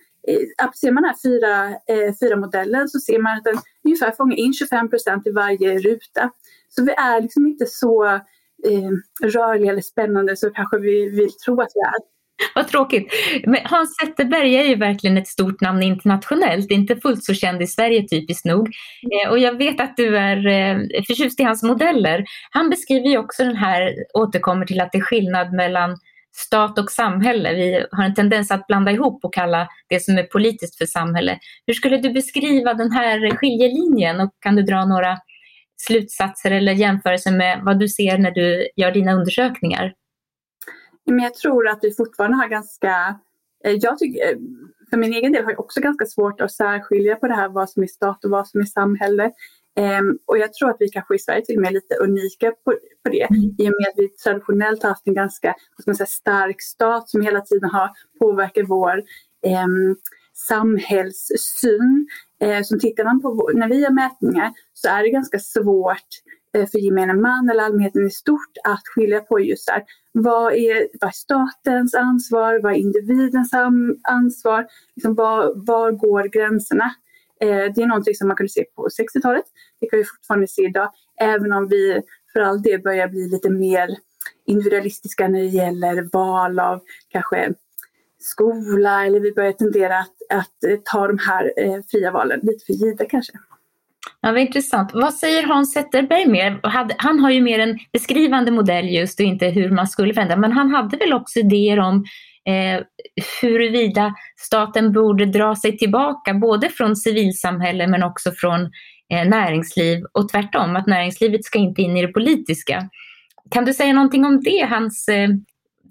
applicerar 0.57 0.93
man 0.93 1.03
den 1.03 1.09
här 1.09 1.29
fyra, 1.29 1.67
eh, 1.69 2.13
fyra 2.21 2.35
modellen 2.35 2.89
så 2.89 2.99
ser 2.99 3.19
man 3.19 3.37
att 3.37 3.43
den 3.43 3.57
ungefär 3.85 4.11
fångar 4.11 4.35
in 4.35 4.53
25 4.53 4.89
procent 4.89 5.27
i 5.27 5.31
varje 5.31 5.79
ruta. 5.79 6.31
Så 6.69 6.83
vi 6.85 6.91
är 6.91 7.21
liksom 7.21 7.47
inte 7.47 7.65
så 7.65 8.05
eh, 8.05 8.91
rörliga 9.23 9.71
eller 9.71 9.81
spännande 9.81 10.37
så 10.37 10.49
kanske 10.49 10.77
vi 10.77 11.09
vill 11.09 11.31
tro 11.31 11.61
att 11.61 11.71
vi 11.75 11.81
är. 11.81 12.17
Vad 12.55 12.67
tråkigt. 12.67 13.13
Men 13.45 13.59
Hans 13.63 13.95
Zetterberg 13.95 14.55
är 14.55 14.63
ju 14.63 14.75
verkligen 14.75 15.17
ett 15.17 15.27
stort 15.27 15.61
namn 15.61 15.83
internationellt, 15.83 16.71
inte 16.71 16.95
fullt 16.95 17.23
så 17.23 17.33
känd 17.33 17.61
i 17.61 17.67
Sverige 17.67 18.07
typiskt 18.07 18.45
nog. 18.45 18.69
Eh, 19.11 19.31
och 19.31 19.39
jag 19.39 19.57
vet 19.57 19.81
att 19.81 19.97
du 19.97 20.17
är 20.17 20.47
eh, 20.47 21.03
förtjust 21.07 21.39
i 21.39 21.43
hans 21.43 21.63
modeller. 21.63 22.25
Han 22.51 22.69
beskriver 22.69 23.09
ju 23.09 23.17
också 23.17 23.43
den 23.43 23.55
här, 23.55 23.95
återkommer 24.13 24.65
till 24.65 24.81
att 24.81 24.91
det 24.91 24.97
är 24.97 25.01
skillnad 25.01 25.53
mellan 25.53 25.97
stat 26.37 26.79
och 26.79 26.91
samhälle. 26.91 27.53
Vi 27.53 27.85
har 27.91 28.03
en 28.03 28.13
tendens 28.13 28.51
att 28.51 28.67
blanda 28.67 28.91
ihop 28.91 29.25
och 29.25 29.33
kalla 29.33 29.67
det 29.89 29.99
som 29.99 30.17
är 30.17 30.23
politiskt 30.23 30.77
för 30.77 30.85
samhälle. 30.85 31.39
Hur 31.67 31.73
skulle 31.73 31.97
du 31.97 32.13
beskriva 32.13 32.73
den 32.73 32.91
här 32.91 33.35
skiljelinjen 33.35 34.19
och 34.19 34.29
kan 34.39 34.55
du 34.55 34.63
dra 34.63 34.85
några 34.85 35.17
slutsatser 35.77 36.51
eller 36.51 36.73
jämförelser 36.73 37.31
med 37.31 37.61
vad 37.63 37.79
du 37.79 37.87
ser 37.87 38.17
när 38.17 38.31
du 38.31 38.67
gör 38.75 38.91
dina 38.91 39.13
undersökningar? 39.13 39.93
Men 41.05 41.19
jag 41.19 41.33
tror 41.33 41.67
att 41.67 41.79
vi 41.81 41.93
fortfarande 41.93 42.37
har 42.37 42.47
ganska, 42.47 43.19
eh, 43.65 43.71
jag 43.71 43.99
tycker, 43.99 44.31
eh, 44.31 44.37
för 44.89 44.97
min 44.97 45.13
egen 45.13 45.31
del 45.31 45.43
har 45.43 45.51
jag 45.51 45.59
också 45.59 45.81
ganska 45.81 46.05
svårt 46.05 46.41
att 46.41 46.51
särskilja 46.51 47.15
på 47.15 47.27
det 47.27 47.35
här 47.35 47.49
vad 47.49 47.69
som 47.69 47.83
är 47.83 47.87
stat 47.87 48.25
och 48.25 48.31
vad 48.31 48.47
som 48.47 48.61
är 48.61 48.65
samhälle. 48.65 49.31
Um, 49.77 50.19
och 50.25 50.37
jag 50.37 50.53
tror 50.53 50.69
att 50.69 50.77
vi 50.79 50.89
kanske 50.89 51.15
i 51.15 51.19
Sverige 51.19 51.45
till 51.45 51.55
och 51.55 51.61
med 51.61 51.69
är 51.69 51.73
lite 51.73 51.95
unika 51.95 52.51
på, 52.51 52.73
på 53.03 53.09
det 53.11 53.21
mm. 53.21 53.41
i 53.57 53.69
och 53.69 53.73
med 53.79 53.87
att 53.89 53.97
vi 53.97 54.09
traditionellt 54.09 54.83
har 54.83 54.89
haft 54.89 55.07
en 55.07 55.13
ganska 55.13 55.55
ska 55.79 55.91
man 55.91 55.95
säga, 55.95 56.07
stark 56.07 56.61
stat 56.61 57.09
som 57.09 57.21
hela 57.21 57.41
tiden 57.41 57.69
har 57.69 57.89
påverkat 58.19 58.65
vår 58.67 58.97
um, 59.45 59.95
samhällssyn. 60.33 62.07
Uh, 62.43 62.61
som 62.63 62.79
tittar 62.79 63.03
man 63.03 63.21
på, 63.21 63.51
när 63.53 63.69
vi 63.69 63.79
gör 63.81 63.91
mätningar 63.91 64.51
så 64.73 64.89
är 64.89 65.03
det 65.03 65.09
ganska 65.09 65.39
svårt 65.39 66.09
uh, 66.57 66.65
för 66.65 66.79
gemene 66.79 67.13
man 67.13 67.49
eller 67.49 67.63
allmänheten 67.63 68.07
i 68.07 68.11
stort 68.11 68.57
att 68.63 68.83
skilja 68.95 69.19
på 69.19 69.39
just 69.39 69.69
här, 69.69 69.83
vad 70.11 70.53
är, 70.53 70.87
vad 71.01 71.09
är 71.09 71.13
statens 71.13 71.95
ansvar, 71.95 72.59
vad 72.63 72.71
är 72.71 72.77
individens 72.77 73.51
ansvar, 74.03 74.67
liksom 74.95 75.15
var, 75.15 75.53
var 75.55 75.91
går 75.91 76.23
gränserna? 76.23 76.93
Eh, 77.41 77.73
det 77.75 77.81
är 77.81 77.87
någonting 77.87 78.15
som 78.15 78.27
man 78.27 78.37
kunde 78.37 78.49
se 78.49 78.63
på 78.75 78.87
60-talet. 79.01 79.45
Det 79.79 79.87
kan 79.87 79.99
vi 79.99 80.05
fortfarande 80.05 80.47
se 80.47 80.61
idag, 80.61 80.91
även 81.21 81.53
om 81.53 81.67
vi 81.67 82.01
för 82.33 82.39
all 82.39 82.61
del 82.61 82.81
börjar 82.81 83.07
bli 83.07 83.29
lite 83.29 83.49
mer 83.49 83.89
individualistiska 84.47 85.27
när 85.27 85.39
det 85.39 85.45
gäller 85.45 86.09
val 86.13 86.59
av 86.59 86.81
kanske 87.09 87.53
skola 88.19 89.05
eller 89.05 89.19
vi 89.19 89.31
börjar 89.31 89.51
tendera 89.51 89.97
att, 89.97 90.15
att 90.29 90.63
eh, 90.71 90.77
ta 90.83 91.07
de 91.07 91.17
här 91.17 91.53
eh, 91.57 91.81
fria 91.91 92.11
valen 92.11 92.39
lite 92.43 92.65
för 92.65 92.73
givna 92.73 93.05
kanske. 93.05 93.33
Ja, 94.21 94.31
vad 94.31 94.41
intressant. 94.41 94.91
Vad 94.93 95.13
säger 95.13 95.43
Hans 95.43 95.73
Zetterberg 95.73 96.27
mer? 96.27 96.59
Han 96.97 97.19
har 97.19 97.31
ju 97.31 97.41
mer 97.41 97.59
en 97.59 97.79
beskrivande 97.93 98.51
modell 98.51 98.89
just 98.89 99.19
och 99.19 99.25
inte 99.25 99.45
hur 99.45 99.71
man 99.71 99.87
skulle 99.87 100.13
förändra. 100.13 100.35
Men 100.35 100.51
han 100.51 100.69
hade 100.69 100.97
väl 100.97 101.13
också 101.13 101.39
idéer 101.39 101.79
om 101.79 102.05
eh, 102.47 102.83
huruvida 103.41 104.15
staten 104.37 104.91
borde 104.91 105.25
dra 105.25 105.55
sig 105.55 105.77
tillbaka 105.77 106.33
både 106.33 106.69
från 106.69 106.95
civilsamhälle 106.95 107.87
men 107.87 108.03
också 108.03 108.31
från 108.31 108.61
eh, 109.13 109.29
näringsliv 109.29 110.03
och 110.13 110.29
tvärtom, 110.29 110.75
att 110.75 110.87
näringslivet 110.87 111.45
ska 111.45 111.59
inte 111.59 111.81
in 111.81 111.97
i 111.97 112.05
det 112.05 112.13
politiska. 112.13 112.89
Kan 113.51 113.65
du 113.65 113.73
säga 113.73 113.93
någonting 113.93 114.25
om 114.25 114.41
det? 114.43 114.65
Hans, 114.69 115.07
eh, 115.07 115.29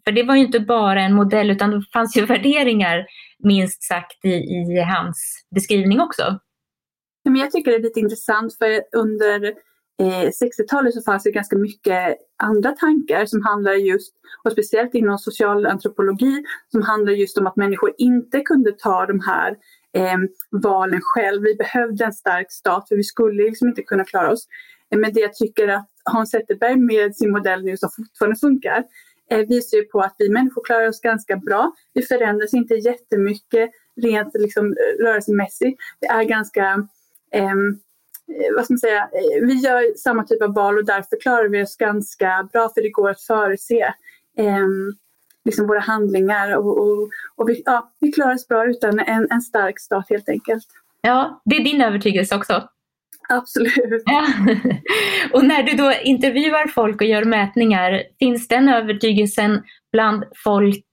för 0.05 0.13
det 0.13 0.23
var 0.23 0.35
ju 0.35 0.41
inte 0.41 0.61
bara 0.61 1.03
en 1.03 1.15
modell 1.15 1.51
utan 1.51 1.71
det 1.71 1.83
fanns 1.93 2.17
ju 2.17 2.25
värderingar 2.27 3.07
minst 3.39 3.83
sagt 3.83 4.25
i, 4.25 4.29
i 4.29 4.81
hans 4.81 5.47
beskrivning 5.55 6.01
också. 6.01 6.39
Men 7.25 7.37
jag 7.37 7.51
tycker 7.51 7.71
det 7.71 7.77
är 7.77 7.83
lite 7.83 8.01
intressant 8.01 8.59
för 8.59 8.83
under 8.97 9.55
eh, 10.01 10.29
60-talet 10.29 10.95
så 10.95 11.03
fanns 11.03 11.23
det 11.23 11.31
ganska 11.31 11.59
mycket 11.59 12.17
andra 12.43 12.73
tankar 12.73 13.27
som 13.27 13.43
handlar 13.43 13.73
just, 13.73 14.15
och 14.45 14.53
speciellt 14.53 14.95
inom 14.95 15.19
socialantropologi, 15.19 16.45
som 16.73 16.83
handlar 16.83 17.13
just 17.13 17.39
om 17.39 17.47
att 17.47 17.57
människor 17.57 17.93
inte 17.99 18.41
kunde 18.41 18.73
ta 18.73 19.07
de 19.07 19.21
här 19.21 19.57
eh, 19.97 20.19
valen 20.51 21.01
själv. 21.03 21.43
Vi 21.43 21.55
behövde 21.55 22.05
en 22.05 22.13
stark 22.13 22.53
stat 22.53 22.89
för 22.89 22.97
vi 22.97 23.05
skulle 23.05 23.43
liksom 23.43 23.69
inte 23.69 23.83
kunna 23.83 24.05
klara 24.05 24.33
oss. 24.33 24.47
Eh, 24.93 24.99
men 24.99 25.13
det 25.13 25.21
jag 25.21 25.35
tycker 25.35 25.69
att 25.69 25.89
Hans 26.05 26.31
Zetterberg 26.31 26.77
med 26.77 27.17
sin 27.17 27.33
modell 27.33 27.65
nu 27.65 27.77
som 27.77 27.91
fortfarande 27.97 28.37
funkar 28.37 28.85
eh, 29.31 29.47
visar 29.49 29.77
ju 29.79 29.85
på 29.85 30.01
att 30.01 30.15
vi 30.19 30.29
människor 30.29 30.65
klarar 30.65 30.89
oss 30.89 31.01
ganska 31.01 31.37
bra. 31.37 31.73
Vi 31.95 32.03
förändras 32.03 32.55
inte 32.55 32.75
jättemycket 32.75 33.71
rent 34.03 34.35
liksom, 34.35 34.67
eh, 34.67 35.05
rörelsemässigt. 35.05 35.79
Det 36.01 36.07
är 36.07 36.25
ganska 36.25 36.89
eh, 37.33 37.55
vad 38.57 38.65
ska 38.65 38.73
man 38.73 38.79
säga, 38.79 39.03
eh, 39.03 39.47
vi 39.47 39.55
gör 39.55 39.99
samma 39.99 40.25
typ 40.25 40.43
av 40.43 40.55
val 40.55 40.79
och 40.79 40.85
därför 40.85 41.21
klarar 41.23 41.49
vi 41.49 41.63
oss 41.63 41.77
ganska 41.77 42.49
bra 42.53 42.71
för 42.75 42.83
det 42.83 42.91
går 42.91 43.11
att 43.11 43.21
förutse 43.21 43.83
eh, 44.39 44.67
liksom 45.45 45.67
våra 45.67 45.81
handlingar 45.81 46.57
och, 46.57 46.79
och, 46.79 47.09
och 47.37 47.49
vi, 47.49 47.63
ja, 47.65 47.93
vi 48.01 48.13
klarar 48.13 48.35
oss 48.35 48.49
bra 48.49 48.67
utan 48.67 48.99
en, 48.99 49.27
en 49.31 49.41
stark 49.41 49.81
stat 49.81 50.07
helt 50.09 50.29
enkelt. 50.29 50.67
Ja, 51.01 51.43
det 51.45 51.57
är 51.57 51.65
din 51.65 51.83
övertygelse 51.83 52.37
också? 52.37 52.69
Absolut. 53.29 54.03
Ja. 54.05 54.27
Och 55.33 55.45
när 55.45 55.63
du 55.63 55.73
då 55.73 55.93
intervjuar 56.03 56.69
folk 56.69 57.01
och 57.01 57.07
gör 57.07 57.25
mätningar, 57.25 58.03
finns 58.19 58.49
den 58.49 58.69
övertygelsen 58.69 59.63
bland 59.93 60.25
folk 60.45 60.85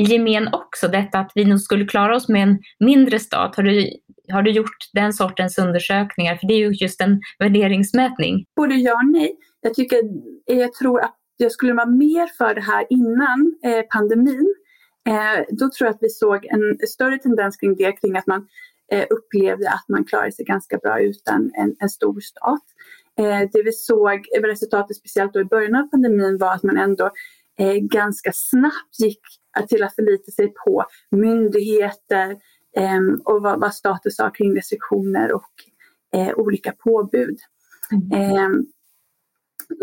i 0.00 0.02
gemen 0.02 0.48
också? 0.52 0.88
Detta 0.88 1.18
att 1.18 1.32
vi 1.34 1.44
nog 1.44 1.60
skulle 1.60 1.84
klara 1.84 2.16
oss 2.16 2.28
med 2.28 2.42
en 2.42 2.58
mindre 2.80 3.18
stat. 3.18 3.56
Har 3.56 3.62
du, 3.62 3.90
har 4.32 4.42
du 4.42 4.50
gjort 4.50 4.90
den 4.92 5.12
sortens 5.12 5.58
undersökningar? 5.58 6.36
För 6.36 6.46
det 6.46 6.54
är 6.54 6.58
ju 6.58 6.70
just 6.72 7.00
en 7.00 7.20
värderingsmätning. 7.38 8.44
Både 8.56 8.74
ja 8.74 8.94
och 8.94 9.12
nej. 9.12 9.36
Jag, 9.60 9.74
tycker, 9.74 10.00
jag 10.46 10.74
tror 10.74 11.00
att 11.00 11.16
jag 11.36 11.52
skulle 11.52 11.72
vara 11.72 11.86
mer 11.86 12.26
för 12.38 12.54
det 12.54 12.60
här 12.60 12.86
innan 12.90 13.54
eh, 13.64 13.82
pandemin. 13.92 14.54
Eh, 15.08 15.44
då 15.50 15.70
tror 15.70 15.86
jag 15.86 15.94
att 15.94 16.02
vi 16.02 16.08
såg 16.08 16.44
en 16.44 16.86
större 16.88 17.18
tendens 17.18 17.56
kring 17.56 17.76
det, 17.76 17.92
kring 17.92 18.16
att 18.16 18.26
man 18.26 18.46
eh, 18.92 19.06
upplevde 19.10 19.70
att 19.70 19.84
man 19.88 20.04
klarade 20.04 20.32
sig 20.32 20.44
ganska 20.44 20.78
bra 20.78 21.00
utan 21.00 21.50
en, 21.54 21.74
en 21.78 21.88
stor 21.88 22.20
stat. 22.20 22.62
Eh, 23.18 23.48
det 23.52 23.62
vi 23.62 23.72
såg, 23.72 24.12
eh, 24.36 24.42
resultatet 24.42 24.96
speciellt 24.96 25.32
då 25.32 25.40
i 25.40 25.44
början 25.44 25.74
av 25.74 25.82
pandemin 25.82 26.38
var 26.38 26.54
att 26.54 26.62
man 26.62 26.76
ändå 26.76 27.10
eh, 27.58 27.74
ganska 27.74 28.30
snabbt 28.34 29.00
gick 29.00 29.20
till 29.68 29.82
att 29.82 29.94
förlita 29.94 30.30
sig 30.32 30.52
på 30.64 30.84
myndigheter 31.10 32.36
och 33.24 33.42
vad, 33.42 33.60
vad 33.60 33.74
staten 33.74 34.12
sa 34.12 34.30
kring 34.30 34.56
restriktioner 34.56 35.32
och 35.32 35.50
eh, 36.14 36.34
olika 36.36 36.72
påbud. 36.72 37.38
Mm. 37.92 38.36
Ehm, 38.36 38.66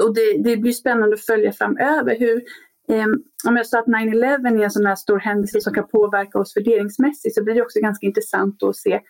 och 0.01 0.13
det, 0.13 0.43
det, 0.43 0.57
blir 0.57 0.71
spännande 0.71 1.13
att 1.15 1.25
följa 1.25 1.51
framöver 1.51 2.19
hur 2.19 2.43
Eh, 2.89 3.05
om 3.47 3.57
jag 3.57 3.67
sa 3.67 3.79
att 3.79 3.85
9-11 3.85 4.59
är 4.59 4.63
en 4.63 4.71
sån 4.71 4.85
här 4.85 4.95
stor 4.95 5.19
händelse 5.19 5.61
som 5.61 5.73
kan 5.73 5.87
påverka 5.87 6.39
oss 6.39 6.57
värderingsmässigt 6.57 7.35
så 7.35 7.43
blir 7.43 7.55
det 7.55 7.61
också 7.61 7.79
ganska 7.79 8.05
intressant 8.05 8.63
att 8.63 8.75
se 8.75 9.01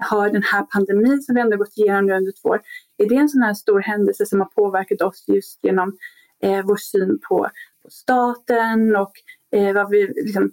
har 0.00 0.30
den 0.30 0.42
här 0.42 0.62
pandemin 0.62 1.22
som 1.22 1.34
vi 1.34 1.40
ändå 1.40 1.56
gått 1.56 1.76
igenom 1.76 2.10
under 2.10 2.32
två 2.42 2.48
år, 2.48 2.60
är 2.96 3.08
det 3.08 3.14
en 3.14 3.28
sån 3.28 3.42
här 3.42 3.54
stor 3.54 3.80
händelse 3.80 4.26
som 4.26 4.40
har 4.40 4.46
påverkat 4.46 5.02
oss 5.02 5.24
just 5.26 5.58
genom 5.62 5.96
eh, 6.42 6.64
vår 6.64 6.76
syn 6.76 7.18
på, 7.28 7.48
på 7.82 7.90
staten 7.90 8.96
och 8.96 9.12
eh, 9.56 9.74
vad 9.74 9.90
vi, 9.90 10.06
liksom, 10.06 10.50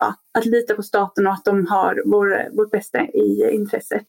ja, 0.00 0.14
att 0.38 0.46
lita 0.46 0.74
på 0.74 0.82
staten 0.82 1.26
och 1.26 1.32
att 1.32 1.44
de 1.44 1.66
har 1.66 2.02
vår, 2.06 2.56
vårt 2.56 2.70
bästa 2.70 3.00
i 3.02 3.50
intresset. 3.52 4.06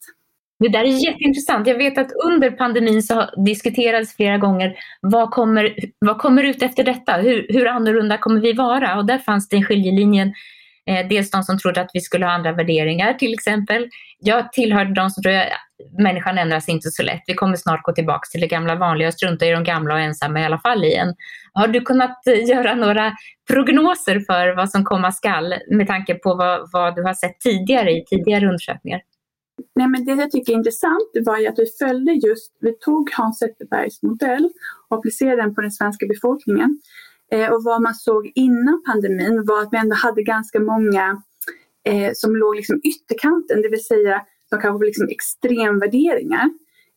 Det 0.58 0.68
där 0.68 0.84
är 0.84 1.06
jätteintressant. 1.06 1.66
Jag 1.66 1.78
vet 1.78 1.98
att 1.98 2.12
under 2.24 2.50
pandemin 2.50 3.02
så 3.02 3.30
diskuterades 3.44 4.16
flera 4.16 4.38
gånger 4.38 4.74
vad 5.00 5.30
kommer, 5.30 5.74
vad 5.98 6.18
kommer 6.18 6.42
ut 6.44 6.62
efter 6.62 6.84
detta? 6.84 7.12
Hur, 7.12 7.46
hur 7.48 7.66
annorlunda 7.66 8.18
kommer 8.18 8.40
vi 8.40 8.52
vara? 8.52 8.98
Och 8.98 9.06
där 9.06 9.18
fanns 9.18 9.48
det 9.48 9.56
en 9.56 9.64
skiljelinjen. 9.64 10.32
Eh, 10.86 11.08
dels 11.08 11.30
de 11.30 11.42
som 11.42 11.58
trodde 11.58 11.80
att 11.80 11.90
vi 11.94 12.00
skulle 12.00 12.26
ha 12.26 12.32
andra 12.32 12.52
värderingar 12.52 13.14
till 13.14 13.34
exempel. 13.34 13.88
Jag 14.18 14.52
tillhörde 14.52 14.94
de 14.94 15.10
som 15.10 15.22
tror 15.22 15.34
att 15.34 15.48
människan 15.98 16.38
ändras 16.38 16.68
inte 16.68 16.90
så 16.90 17.02
lätt. 17.02 17.22
Vi 17.26 17.34
kommer 17.34 17.56
snart 17.56 17.82
gå 17.82 17.92
tillbaka 17.92 18.26
till 18.30 18.40
det 18.40 18.46
gamla 18.46 18.74
vanliga 18.74 19.08
och 19.08 19.14
strunta 19.14 19.46
i 19.46 19.50
de 19.50 19.64
gamla 19.64 19.94
och 19.94 20.00
ensamma 20.00 20.40
i 20.40 20.44
alla 20.44 20.58
fall 20.58 20.84
igen. 20.84 21.14
Har 21.52 21.68
du 21.68 21.80
kunnat 21.80 22.26
eh, 22.26 22.48
göra 22.48 22.74
några 22.74 23.12
prognoser 23.50 24.20
för 24.20 24.56
vad 24.56 24.70
som 24.70 24.84
komma 24.84 25.12
skall 25.12 25.54
med 25.70 25.86
tanke 25.86 26.14
på 26.14 26.34
vad, 26.34 26.70
vad 26.72 26.96
du 26.96 27.02
har 27.02 27.14
sett 27.14 27.40
tidigare 27.40 27.90
i 27.90 28.04
tidigare 28.04 28.46
undersökningar? 28.46 29.00
Nej, 29.74 29.88
men 29.88 30.04
det 30.04 30.12
jag 30.12 30.30
tycker 30.30 30.52
är 30.52 30.56
intressant 30.56 31.10
var 31.26 31.38
ju 31.38 31.46
att 31.46 31.58
vi 31.58 31.66
följde 31.78 32.12
just, 32.12 32.56
vi 32.60 32.72
tog 32.78 33.10
Hans 33.12 33.38
Zetterbergs 33.38 34.02
modell 34.02 34.50
och 34.88 34.98
applicerade 34.98 35.42
den 35.42 35.54
på 35.54 35.60
den 35.60 35.70
svenska 35.70 36.06
befolkningen. 36.06 36.80
Eh, 37.32 37.52
och 37.52 37.64
vad 37.64 37.82
man 37.82 37.94
såg 37.94 38.32
innan 38.34 38.82
pandemin 38.86 39.44
var 39.46 39.62
att 39.62 39.68
vi 39.72 39.78
ändå 39.78 39.96
hade 39.96 40.22
ganska 40.22 40.60
många 40.60 41.22
eh, 41.88 42.10
som 42.14 42.36
låg 42.36 42.56
liksom 42.56 42.80
ytterkanten, 42.84 43.62
det 43.62 43.68
vill 43.68 43.84
säga 43.84 44.22
som 44.52 44.60
kanske 44.60 44.78
var 44.78 44.86
liksom 44.86 45.08
extremvärderingar. 45.08 46.50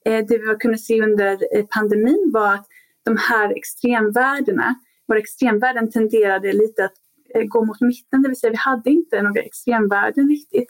Eh, 0.06 0.26
det 0.28 0.38
vi 0.38 0.56
kunde 0.60 0.78
se 0.78 1.02
under 1.02 1.58
eh, 1.58 1.66
pandemin 1.66 2.32
var 2.34 2.54
att 2.54 2.68
de 3.04 3.18
här 3.30 3.58
extremvärdena, 3.58 4.76
våra 5.08 5.20
extremvärden 5.20 5.92
tenderade 5.92 6.54
lite 6.54 6.86
att 6.86 6.98
eh, 7.36 7.44
gå 7.44 7.66
mot 7.66 7.82
mitten, 7.82 8.22
det 8.22 8.28
vill 8.28 8.40
säga 8.40 8.52
vi 8.52 8.58
hade 8.58 8.90
inte 8.90 9.22
några 9.22 9.42
extremvärden 9.42 10.30
riktigt. 10.30 10.70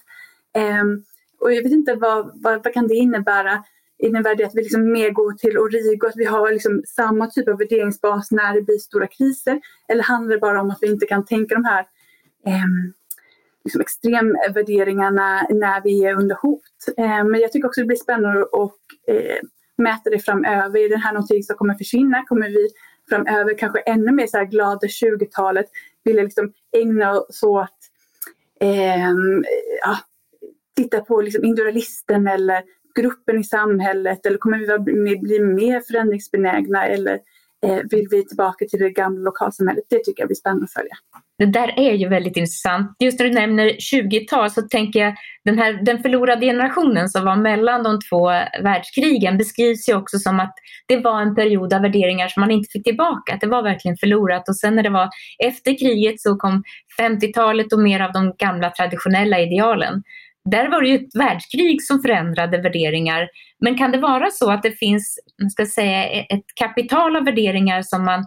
Ehm, 0.53 1.03
och 1.39 1.53
jag 1.53 1.63
vet 1.63 1.71
inte 1.71 1.95
vad, 1.95 2.31
vad, 2.43 2.63
vad 2.63 2.73
kan 2.73 2.87
det 2.87 2.95
innebära? 2.95 3.63
Innebär 3.97 4.35
det 4.35 4.43
att 4.45 4.55
vi 4.55 4.61
liksom 4.61 4.91
mer 4.91 5.09
går 5.09 5.31
till 5.31 5.57
Origo, 5.57 6.07
att 6.07 6.17
vi 6.17 6.25
har 6.25 6.51
liksom 6.51 6.83
samma 6.87 7.27
typ 7.27 7.47
av 7.47 7.57
värderingsbas 7.57 8.31
när 8.31 8.53
det 8.53 8.61
blir 8.61 8.77
stora 8.77 9.07
kriser? 9.07 9.61
Eller 9.87 10.03
handlar 10.03 10.35
det 10.35 10.41
bara 10.41 10.61
om 10.61 10.69
att 10.71 10.77
vi 10.81 10.87
inte 10.87 11.05
kan 11.05 11.25
tänka 11.25 11.55
de 11.55 11.65
här 11.65 11.85
eh, 12.45 12.65
liksom 13.65 13.81
extremvärderingarna 13.81 15.47
när 15.49 15.81
vi 15.83 16.05
är 16.05 16.15
under 16.15 16.35
hot? 16.41 16.61
Eh, 16.97 17.23
men 17.23 17.39
jag 17.39 17.51
tycker 17.51 17.67
också 17.67 17.81
det 17.81 17.87
blir 17.87 17.97
spännande 17.97 18.41
att 18.41 18.79
eh, 19.07 19.39
mäta 19.77 20.09
det 20.09 20.19
framöver. 20.19 20.79
Är 20.79 20.89
det 20.89 20.97
här 20.97 21.13
någonting 21.13 21.43
som 21.43 21.55
kommer 21.55 21.73
försvinna? 21.73 22.25
Kommer 22.25 22.49
vi 22.49 22.69
framöver 23.09 23.57
kanske 23.57 23.79
ännu 23.79 24.11
mer 24.11 24.27
så 24.27 24.37
här 24.37 24.45
glada 24.45 24.87
20-talet 24.87 25.65
vilja 26.03 26.23
liksom 26.23 26.53
ägna 26.77 27.11
oss 27.11 27.43
åt 27.43 27.69
eh, 28.61 29.09
ja, 29.81 29.97
titta 30.75 31.01
på 31.01 31.21
liksom 31.21 31.43
individualisten 31.43 32.27
eller 32.27 32.63
gruppen 32.95 33.39
i 33.39 33.43
samhället 33.43 34.25
eller 34.25 34.37
kommer 34.37 34.57
vi 34.57 35.17
bli 35.19 35.39
mer 35.39 35.81
förändringsbenägna 35.81 36.87
eller 36.87 37.19
eh, 37.65 37.79
vill 37.91 38.07
vi 38.11 38.25
tillbaka 38.25 38.65
till 38.65 38.79
det 38.79 38.89
gamla 38.89 39.21
lokalsamhället? 39.21 39.83
Det 39.89 40.03
tycker 40.03 40.21
jag 40.21 40.27
blir 40.27 40.35
spännande 40.35 40.63
att 40.63 40.73
följa. 40.73 40.95
Det 41.37 41.45
där 41.45 41.79
är 41.79 41.93
ju 41.93 42.09
väldigt 42.09 42.37
intressant. 42.37 42.95
Just 42.99 43.19
när 43.19 43.27
du 43.27 43.33
nämner 43.33 43.69
20-tal 43.69 44.51
så 44.51 44.61
tänker 44.61 44.99
jag 44.99 45.15
den, 45.45 45.59
här, 45.59 45.73
den 45.73 45.99
förlorade 45.99 46.45
generationen 46.45 47.09
som 47.09 47.25
var 47.25 47.35
mellan 47.35 47.83
de 47.83 47.99
två 48.09 48.27
världskrigen 48.63 49.37
beskrivs 49.37 49.89
ju 49.89 49.95
också 49.95 50.17
som 50.19 50.39
att 50.39 50.53
det 50.87 50.97
var 50.97 51.21
en 51.21 51.35
period 51.35 51.73
av 51.73 51.81
värderingar 51.81 52.27
som 52.27 52.41
man 52.41 52.51
inte 52.51 52.71
fick 52.71 52.83
tillbaka. 52.83 53.33
Att 53.33 53.41
det 53.41 53.47
var 53.47 53.63
verkligen 53.63 53.97
förlorat 53.97 54.49
och 54.49 54.57
sen 54.57 54.75
när 54.75 54.83
det 54.83 54.89
var 54.89 55.09
efter 55.45 55.79
kriget 55.79 56.21
så 56.21 56.35
kom 56.35 56.63
50-talet 57.01 57.73
och 57.73 57.79
mer 57.79 57.99
av 57.99 58.11
de 58.11 58.33
gamla 58.37 58.69
traditionella 58.69 59.39
idealen 59.39 60.03
där 60.51 60.69
var 60.69 60.81
det 60.81 60.87
ju 60.87 60.95
ett 60.95 61.15
världskrig 61.15 61.83
som 61.83 62.01
förändrade 62.01 62.57
värderingar. 62.57 63.27
Men 63.59 63.77
kan 63.77 63.91
det 63.91 63.97
vara 63.97 64.29
så 64.31 64.51
att 64.51 64.63
det 64.63 64.71
finns 64.71 65.19
ska 65.51 65.65
säga, 65.65 66.03
ett 66.05 66.45
kapital 66.55 67.15
av 67.15 67.25
värderingar 67.25 67.81
som 67.81 68.05
man 68.05 68.25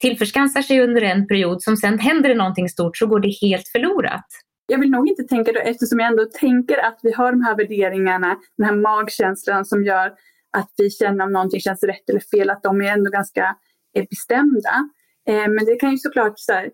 tillförskansar 0.00 0.62
sig 0.62 0.80
under 0.80 1.02
en 1.02 1.26
period 1.26 1.62
som 1.62 1.76
sen 1.76 1.98
händer 1.98 2.28
det 2.28 2.34
någonting 2.34 2.68
stort 2.68 2.96
så 2.96 3.06
går 3.06 3.20
det 3.20 3.48
helt 3.48 3.68
förlorat? 3.68 4.26
Jag 4.66 4.78
vill 4.78 4.90
nog 4.90 5.08
inte 5.08 5.22
tänka 5.22 5.52
det 5.52 5.60
eftersom 5.60 5.98
jag 5.98 6.08
ändå 6.08 6.24
tänker 6.24 6.78
att 6.78 6.98
vi 7.02 7.12
har 7.12 7.32
de 7.32 7.42
här 7.42 7.56
värderingarna, 7.56 8.36
den 8.56 8.66
här 8.66 8.76
magkänslan 8.76 9.64
som 9.64 9.84
gör 9.84 10.12
att 10.56 10.70
vi 10.76 10.90
känner 10.90 11.24
om 11.24 11.32
någonting 11.32 11.60
känns 11.60 11.82
rätt 11.82 12.10
eller 12.10 12.20
fel, 12.20 12.50
att 12.50 12.62
de 12.62 12.80
är 12.80 12.92
ändå 12.92 13.10
ganska 13.10 13.56
eh, 13.96 14.04
bestämda. 14.10 14.90
Eh, 15.28 15.48
men 15.48 15.64
det 15.64 15.76
kan 15.76 15.90
ju 15.90 15.98
såklart, 15.98 16.32
så 16.36 16.52
här, 16.52 16.70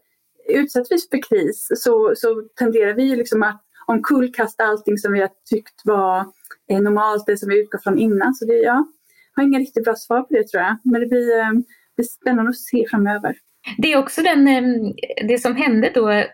utsätts 0.49 0.92
vi 0.92 0.99
för 1.11 1.28
kris 1.28 1.68
så, 1.76 2.12
så 2.16 2.42
tenderar 2.59 2.95
vi 2.95 3.16
liksom 3.16 3.42
att 3.42 3.62
omkullkasta 3.87 4.64
allting 4.64 4.99
som 4.99 5.12
vi 5.12 5.21
har 5.21 5.30
tyckt 5.50 5.80
var 5.85 6.25
eh, 6.71 6.80
normalt, 6.80 7.26
det 7.26 7.37
som 7.37 7.49
vi 7.49 7.61
utgår 7.62 7.78
från 7.78 7.99
innan. 7.99 8.35
Så 8.35 8.45
det, 8.45 8.54
ja, 8.54 8.87
jag 9.35 9.42
har 9.42 9.49
inga 9.49 9.59
riktigt 9.59 9.85
bra 9.85 9.95
svar 9.95 10.23
på 10.23 10.35
det 10.35 10.49
tror 10.49 10.62
jag. 10.62 10.76
Men 10.85 11.00
det 11.00 11.06
blir, 11.06 11.38
eh, 11.38 11.50
det 11.97 12.03
är 12.03 12.07
spännande 12.23 12.49
att 12.49 12.59
se 12.59 12.85
framöver. 12.91 13.35
Det 13.79 13.93
är 13.93 13.99
också 13.99 14.23
den, 14.23 14.49
ehm, 14.49 14.93
det 15.29 15.38
som 15.38 15.57
hände 15.57 15.91
då 15.95 16.11
eh, 16.11 16.26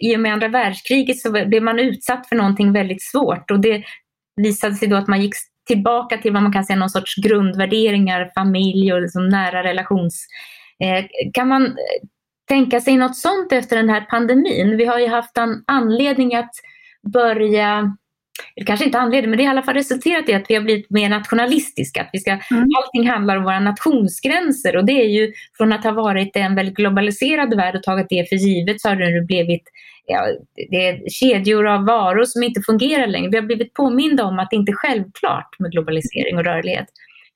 i 0.00 0.16
och 0.16 0.20
med 0.20 0.32
andra 0.32 0.48
världskriget 0.48 1.18
så 1.18 1.30
blev 1.30 1.62
man 1.62 1.78
utsatt 1.78 2.28
för 2.28 2.36
någonting 2.36 2.72
väldigt 2.72 3.02
svårt 3.02 3.50
och 3.50 3.60
det 3.60 3.84
visade 4.36 4.74
sig 4.74 4.88
då 4.88 4.96
att 4.96 5.08
man 5.08 5.22
gick 5.22 5.34
tillbaka 5.66 6.18
till 6.18 6.32
vad 6.32 6.42
man 6.42 6.52
kan 6.52 6.64
säga 6.64 6.78
någon 6.78 6.90
sorts 6.90 7.16
grundvärderingar, 7.16 8.30
familj 8.34 8.92
och 8.92 9.02
liksom 9.02 9.28
nära 9.28 9.62
relations... 9.62 10.26
Eh, 10.84 11.04
kan 11.32 11.48
man 11.48 11.66
eh, 11.66 12.08
tänka 12.48 12.80
sig 12.80 12.96
något 12.96 13.16
sånt 13.16 13.52
efter 13.52 13.76
den 13.76 13.88
här 13.88 14.00
pandemin? 14.00 14.76
Vi 14.76 14.84
har 14.84 14.98
ju 14.98 15.06
haft 15.06 15.38
en 15.38 15.64
anledning 15.66 16.34
att 16.34 16.50
börja 17.12 17.96
det 18.56 18.64
kanske 18.64 18.84
inte 18.84 18.98
anledning, 18.98 19.30
men 19.30 19.38
det 19.38 19.44
har 19.44 19.54
i 19.54 19.56
alla 19.56 19.62
fall 19.62 19.74
resulterat 19.74 20.28
i 20.28 20.34
att 20.34 20.44
vi 20.48 20.54
har 20.54 20.62
blivit 20.62 20.90
mer 20.90 21.08
nationalistiska. 21.08 22.00
Att 22.00 22.10
vi 22.12 22.18
ska, 22.18 22.30
mm. 22.30 22.68
Allting 22.78 23.08
handlar 23.08 23.36
om 23.36 23.44
våra 23.44 23.60
nationsgränser 23.60 24.76
och 24.76 24.84
det 24.84 24.92
är 24.92 25.08
ju 25.08 25.32
från 25.56 25.72
att 25.72 25.84
ha 25.84 25.92
varit 25.92 26.36
en 26.36 26.54
väldigt 26.54 26.76
globaliserad 26.76 27.56
värld 27.56 27.76
och 27.76 27.82
tagit 27.82 28.06
det 28.08 28.28
för 28.28 28.36
givet 28.36 28.80
så 28.80 28.88
har 28.88 28.96
det 28.96 29.10
nu 29.10 29.24
blivit 29.24 29.62
ja, 30.06 30.26
det 30.70 30.88
är 30.88 31.08
kedjor 31.10 31.66
av 31.66 31.84
varor 31.84 32.24
som 32.24 32.42
inte 32.42 32.60
fungerar 32.66 33.06
längre. 33.06 33.30
Vi 33.30 33.36
har 33.36 33.44
blivit 33.44 33.74
påminda 33.74 34.24
om 34.24 34.38
att 34.38 34.50
det 34.50 34.56
inte 34.56 34.72
är 34.72 34.76
självklart 34.76 35.58
med 35.58 35.72
globalisering 35.72 36.36
och 36.38 36.44
rörlighet. 36.44 36.86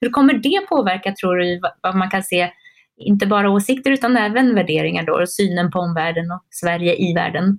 Hur 0.00 0.11
kommer 0.11 0.35
det 0.35 0.66
påverka, 0.69 1.14
tror 1.14 1.37
du, 1.37 1.61
vad 1.80 1.97
man 1.97 2.11
kan 2.11 2.23
se, 2.23 2.50
inte 2.97 3.26
bara 3.26 3.50
åsikter 3.50 3.90
utan 3.90 4.16
även 4.16 4.54
värderingar 4.54 5.07
då, 5.07 5.12
och 5.12 5.28
synen 5.28 5.71
på 5.71 5.78
omvärlden 5.78 6.30
och 6.30 6.42
Sverige 6.50 6.95
i 6.97 7.14
världen? 7.14 7.59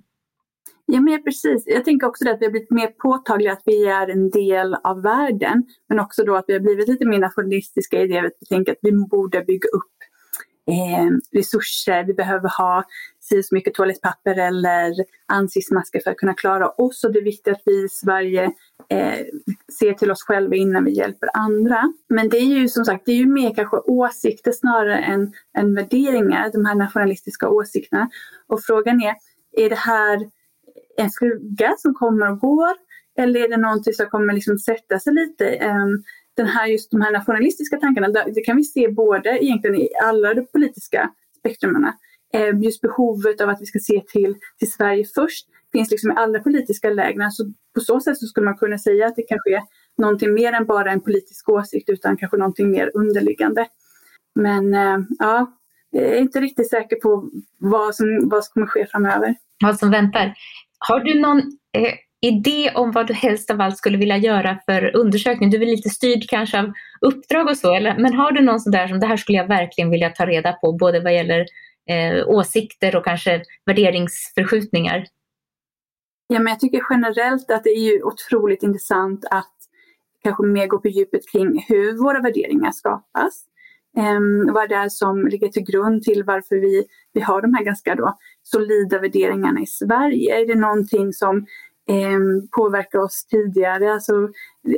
Ja, 0.86 1.00
men 1.00 1.24
precis. 1.24 1.64
Jag 1.66 1.84
tänker 1.84 2.06
också 2.06 2.30
att 2.30 2.40
vi 2.40 2.44
har 2.44 2.50
blivit 2.50 2.70
mer 2.70 2.86
påtagliga 2.86 3.52
att 3.52 3.62
vi 3.64 3.86
är 3.86 4.08
en 4.08 4.30
del 4.30 4.74
av 4.74 5.02
världen. 5.02 5.64
Men 5.88 6.00
också 6.00 6.24
då 6.24 6.36
att 6.36 6.44
vi 6.48 6.52
har 6.52 6.60
blivit 6.60 6.88
lite 6.88 7.06
mer 7.06 7.18
nationalistiska 7.18 8.00
i 8.00 8.06
det 8.06 8.18
att 8.18 8.32
vi 8.40 8.46
tänker 8.46 8.72
att 8.72 8.78
vi 8.82 8.92
borde 8.92 9.44
bygga 9.44 9.68
upp 9.68 9.92
eh, 10.68 11.38
resurser. 11.38 12.04
Vi 12.04 12.14
behöver 12.14 12.48
ha 12.58 12.84
si 13.20 13.42
så 13.42 13.54
mycket 13.54 13.74
toalettpapper 13.74 14.38
eller 14.38 14.94
ansiktsmasker 15.26 16.00
för 16.00 16.10
att 16.10 16.16
kunna 16.16 16.34
klara 16.34 16.68
oss. 16.68 17.04
Och 17.04 17.12
det 17.12 17.18
är 17.18 17.24
viktigt 17.24 17.54
att 17.54 17.62
vi 17.64 17.84
i 17.84 17.88
Sverige 17.88 18.44
eh, 18.88 19.18
ser 19.78 19.92
till 19.92 20.10
oss 20.10 20.22
själva 20.22 20.54
innan 20.54 20.84
vi 20.84 20.90
hjälper 20.90 21.28
andra. 21.34 21.92
Men 22.08 22.28
det 22.28 22.38
är 22.38 22.58
ju 22.58 22.68
som 22.68 22.84
sagt, 22.84 23.06
det 23.06 23.12
är 23.12 23.16
ju 23.16 23.26
mer 23.26 23.54
kanske 23.54 23.76
åsikter 23.76 24.52
snarare 24.52 24.98
än, 24.98 25.32
än 25.58 25.74
värderingar, 25.74 26.50
de 26.52 26.64
här 26.64 26.74
nationalistiska 26.74 27.48
åsikterna. 27.48 28.10
Och 28.46 28.62
frågan 28.62 29.02
är, 29.02 29.14
är 29.52 29.70
det 29.70 29.78
här 29.78 30.30
en 30.96 31.10
skugga 31.10 31.74
som 31.78 31.94
kommer 31.94 32.30
och 32.30 32.38
går? 32.38 32.72
Eller 33.18 33.40
är 33.40 33.48
det 33.48 33.56
någonting 33.56 33.92
som 33.92 34.06
kommer 34.06 34.32
liksom 34.34 34.58
sätta 34.58 34.98
sig 34.98 35.14
lite? 35.14 35.48
Ehm, 35.48 36.02
den 36.36 36.46
här, 36.46 36.66
just 36.66 36.90
de 36.90 37.00
här 37.00 37.12
nationalistiska 37.12 37.76
tankarna, 37.76 38.08
det 38.08 38.40
kan 38.40 38.56
vi 38.56 38.64
se 38.64 38.88
både 38.88 39.44
egentligen 39.44 39.76
i 39.76 39.88
alla 40.02 40.34
de 40.34 40.46
politiska 40.46 41.10
spektrumen. 41.38 41.92
Ehm, 42.34 42.62
just 42.62 42.80
behovet 42.80 43.40
av 43.40 43.48
att 43.48 43.60
vi 43.60 43.66
ska 43.66 43.78
se 43.78 44.00
till, 44.00 44.36
till 44.58 44.72
Sverige 44.72 45.04
först 45.14 45.46
finns 45.72 45.90
liksom 45.90 46.10
i 46.10 46.14
alla 46.16 46.38
politiska 46.38 46.90
lägen. 46.90 47.32
Så 47.32 47.52
på 47.74 47.80
så 47.80 48.00
sätt 48.00 48.18
så 48.18 48.26
skulle 48.26 48.44
man 48.44 48.56
kunna 48.56 48.78
säga 48.78 49.06
att 49.06 49.16
det 49.16 49.22
kanske 49.22 49.56
är 49.56 49.62
någonting 49.98 50.34
mer 50.34 50.52
än 50.52 50.66
bara 50.66 50.92
en 50.92 51.00
politisk 51.00 51.48
åsikt 51.48 51.88
utan 51.88 52.16
kanske 52.16 52.36
någonting 52.36 52.70
mer 52.70 52.90
underliggande. 52.94 53.66
Men 54.34 54.74
ehm, 54.74 55.06
ja, 55.18 55.58
jag 55.90 56.04
är 56.04 56.16
inte 56.16 56.40
riktigt 56.40 56.70
säker 56.70 56.96
på 56.96 57.30
vad 57.58 57.94
som, 57.94 58.28
vad 58.28 58.44
som 58.44 58.52
kommer 58.52 58.66
ske 58.66 58.86
framöver. 58.86 59.34
Vad 59.62 59.78
som 59.78 59.90
väntar. 59.90 60.34
Har 60.88 61.00
du 61.00 61.20
någon 61.20 61.38
eh, 61.78 61.94
idé 62.20 62.72
om 62.74 62.90
vad 62.90 63.06
du 63.06 63.14
helst 63.14 63.50
av 63.50 63.60
allt 63.60 63.76
skulle 63.76 63.98
vilja 63.98 64.16
göra 64.16 64.58
för 64.66 64.96
undersökning? 64.96 65.50
Du 65.50 65.62
är 65.62 65.66
lite 65.66 65.90
styrd 65.90 66.28
kanske 66.28 66.58
av 66.58 66.72
uppdrag 67.00 67.48
och 67.48 67.56
så, 67.56 67.74
eller, 67.74 67.98
men 67.98 68.14
har 68.14 68.32
du 68.32 68.40
någon 68.40 68.60
sån 68.60 68.72
där 68.72 68.88
som 68.88 69.00
det 69.00 69.06
här 69.06 69.16
skulle 69.16 69.38
jag 69.38 69.48
verkligen 69.48 69.90
vilja 69.90 70.10
ta 70.10 70.26
reda 70.26 70.52
på, 70.52 70.72
både 70.72 71.00
vad 71.00 71.14
gäller 71.14 71.46
eh, 71.90 72.28
åsikter 72.28 72.96
och 72.96 73.04
kanske 73.04 73.42
värderingsförskjutningar? 73.66 75.06
Ja, 76.26 76.38
men 76.38 76.46
jag 76.46 76.60
tycker 76.60 76.82
generellt 76.90 77.50
att 77.50 77.64
det 77.64 77.70
är 77.70 77.92
ju 77.92 78.02
otroligt 78.02 78.62
intressant 78.62 79.24
att 79.30 79.56
kanske 80.22 80.42
mer 80.42 80.66
gå 80.66 80.78
på 80.78 80.88
djupet 80.88 81.28
kring 81.32 81.64
hur 81.68 82.04
våra 82.04 82.20
värderingar 82.20 82.72
skapas 82.72 83.44
eh, 83.96 84.52
vad 84.54 84.68
det 84.68 84.74
är 84.74 84.88
som 84.88 85.26
ligger 85.26 85.48
till 85.48 85.64
grund 85.64 86.02
till 86.02 86.24
varför 86.24 86.56
vi, 86.56 86.84
vi 87.12 87.20
har 87.20 87.42
de 87.42 87.54
här 87.54 87.64
ganska 87.64 87.94
då 87.94 88.18
solida 88.42 88.98
värderingarna 88.98 89.60
i 89.60 89.66
Sverige. 89.66 90.40
Är 90.40 90.46
det 90.46 90.54
någonting 90.54 91.12
som 91.12 91.46
um, 91.88 92.48
påverkar 92.56 92.98
oss 92.98 93.26
tidigare, 93.30 93.92
alltså 93.92 94.12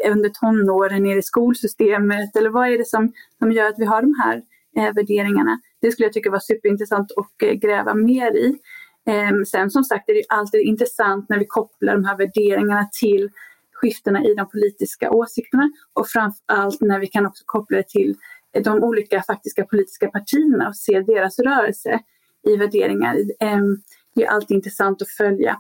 under 0.07 0.29
tonåren, 0.29 1.07
i 1.07 1.23
skolsystemet 1.23 2.37
eller 2.37 2.51
vad 2.51 2.69
är 2.69 2.79
det 2.79 2.89
som, 2.89 3.13
som 3.39 3.53
gör 3.53 3.69
att 3.69 3.79
vi 3.79 3.85
har 3.85 4.03
de 4.03 4.15
här 4.25 4.43
eh, 4.77 4.95
värderingarna? 4.95 5.61
Det 5.81 5.91
skulle 5.91 6.07
jag 6.07 6.13
tycka 6.13 6.31
var 6.31 6.39
superintressant 6.39 7.13
att 7.17 7.49
eh, 7.49 7.53
gräva 7.53 7.95
mer 7.95 8.37
i. 8.37 8.59
Eh, 9.07 9.43
sen 9.47 9.71
som 9.71 9.85
sagt 9.85 10.09
är 10.09 10.15
det 10.15 10.25
alltid 10.29 10.61
intressant 10.61 11.29
när 11.29 11.39
vi 11.39 11.47
kopplar 11.47 11.95
de 11.95 12.05
här 12.05 12.17
värderingarna 12.17 12.89
till 13.01 13.31
skiftena 13.73 14.25
i 14.25 14.35
de 14.35 14.49
politiska 14.49 15.11
åsikterna 15.11 15.71
och 15.93 16.09
framförallt 16.09 16.81
när 16.81 17.01
vi 17.01 17.07
kan 17.07 17.27
också 17.27 17.43
koppla 17.47 17.77
det 17.77 17.89
till 17.89 18.17
de 18.65 18.85
olika 18.85 19.23
faktiska 19.23 19.65
politiska 19.65 20.09
partierna 20.09 20.69
och 20.69 20.77
se 20.77 21.01
deras 21.01 21.39
rörelse 21.39 22.01
i 22.49 22.57
värderingar. 22.57 23.17
Ehm, 23.41 23.77
det 24.15 24.25
är 24.25 24.31
alltid 24.31 24.55
intressant 24.55 25.03
att 25.03 25.09
följa. 25.09 25.57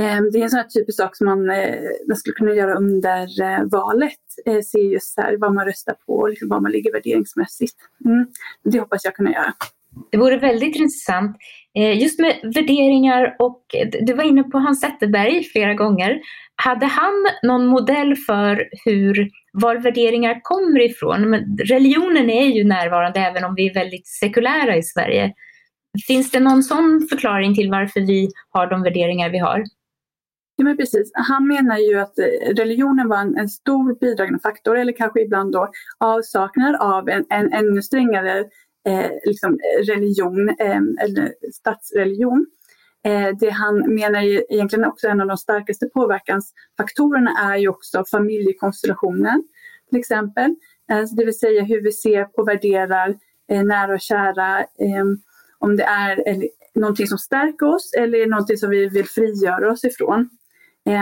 Ehm, 0.00 0.30
det 0.30 0.38
är 0.38 0.42
en 0.42 0.50
sån 0.50 0.58
här 0.58 0.66
typisk 0.66 0.96
sak 0.96 1.16
som 1.16 1.26
man, 1.26 1.50
eh, 1.50 1.74
man 2.08 2.16
skulle 2.16 2.34
kunna 2.34 2.54
göra 2.54 2.74
under 2.74 3.42
eh, 3.42 3.64
valet. 3.70 4.18
Eh, 4.46 4.60
se 4.60 4.78
just 4.78 5.16
här 5.16 5.36
vad 5.36 5.54
man 5.54 5.66
röstar 5.66 5.94
på 6.06 6.12
och 6.12 6.30
liksom 6.30 6.48
var 6.48 6.60
man 6.60 6.72
ligger 6.72 6.92
värderingsmässigt. 6.92 7.76
Mm. 8.04 8.26
Det 8.62 8.78
hoppas 8.80 9.04
jag 9.04 9.14
kunna 9.14 9.32
göra. 9.32 9.54
Det 10.10 10.18
vore 10.18 10.38
väldigt 10.38 10.76
intressant. 10.76 11.36
Just 11.74 12.20
med 12.20 12.40
värderingar 12.42 13.36
och 13.38 13.64
du 14.00 14.12
var 14.12 14.24
inne 14.24 14.42
på 14.42 14.58
Hans 14.58 14.80
Zetterberg 14.80 15.44
flera 15.44 15.74
gånger. 15.74 16.20
Hade 16.62 16.86
han 16.86 17.26
någon 17.42 17.66
modell 17.66 18.16
för 18.16 18.68
hur 18.84 19.30
var 19.52 19.76
värderingar 19.76 20.40
kommer 20.42 20.80
ifrån. 20.80 21.30
Men 21.30 21.58
religionen 21.64 22.30
är 22.30 22.46
ju 22.46 22.64
närvarande 22.64 23.20
även 23.20 23.44
om 23.44 23.54
vi 23.54 23.70
är 23.70 23.74
väldigt 23.74 24.06
sekulära 24.06 24.76
i 24.76 24.82
Sverige. 24.82 25.34
Finns 26.06 26.30
det 26.30 26.40
någon 26.40 26.62
sån 26.62 27.06
förklaring 27.10 27.54
till 27.54 27.70
varför 27.70 28.00
vi 28.00 28.30
har 28.50 28.66
de 28.66 28.82
värderingar 28.82 29.30
vi 29.30 29.38
har? 29.38 29.64
Ja, 30.56 30.64
men 30.64 30.76
precis. 30.76 31.10
Han 31.14 31.48
menar 31.48 31.78
ju 31.78 31.98
att 31.98 32.18
eh, 32.18 32.54
religionen 32.54 33.08
var 33.08 33.18
en, 33.18 33.36
en 33.36 33.48
stor 33.48 33.98
bidragande 34.00 34.38
faktor 34.38 34.78
eller 34.78 34.92
kanske 34.92 35.20
ibland 35.20 35.52
då 35.52 35.70
avsaknad 35.98 36.76
av 36.76 37.08
en, 37.08 37.24
en 37.30 37.52
ännu 37.52 37.82
strängare 37.82 38.38
eh, 38.88 39.10
liksom 39.24 39.58
religion 39.86 40.48
eh, 40.48 41.04
eller 41.04 41.32
statsreligion. 41.52 42.46
Eh, 43.04 43.36
det 43.40 43.50
han 43.50 43.94
menar 43.94 44.20
är 44.20 44.52
egentligen 44.52 44.84
också 44.84 45.08
en 45.08 45.20
av 45.20 45.26
de 45.26 45.36
starkaste 45.36 45.86
påverkansfaktorerna 45.86 47.30
är 47.52 47.56
ju 47.56 47.68
också 47.68 48.04
familjekonstellationen 48.10 49.44
till 49.90 49.98
exempel. 49.98 50.54
Eh, 50.90 51.02
det 51.16 51.24
vill 51.24 51.38
säga 51.38 51.62
hur 51.62 51.82
vi 51.82 51.92
ser 51.92 52.24
på 52.24 52.42
och 52.42 52.48
värderar 52.48 53.18
eh, 53.50 53.62
nära 53.62 53.94
och 53.94 54.00
kära. 54.00 54.66
Om 55.62 55.76
det 55.76 55.84
är 55.84 56.22
någonting 56.74 57.06
som 57.06 57.18
stärker 57.18 57.74
oss 57.74 57.92
eller 57.98 58.26
någonting 58.26 58.56
som 58.56 58.70
vi 58.70 58.88
vill 58.88 59.08
frigöra 59.08 59.72
oss 59.72 59.84
ifrån. 59.84 60.28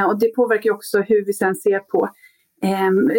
Och 0.09 0.19
det 0.19 0.35
påverkar 0.35 0.71
också 0.71 1.01
hur 1.01 1.25
vi 1.25 1.33
sen 1.33 1.55
ser 1.55 1.79
på, 1.79 2.09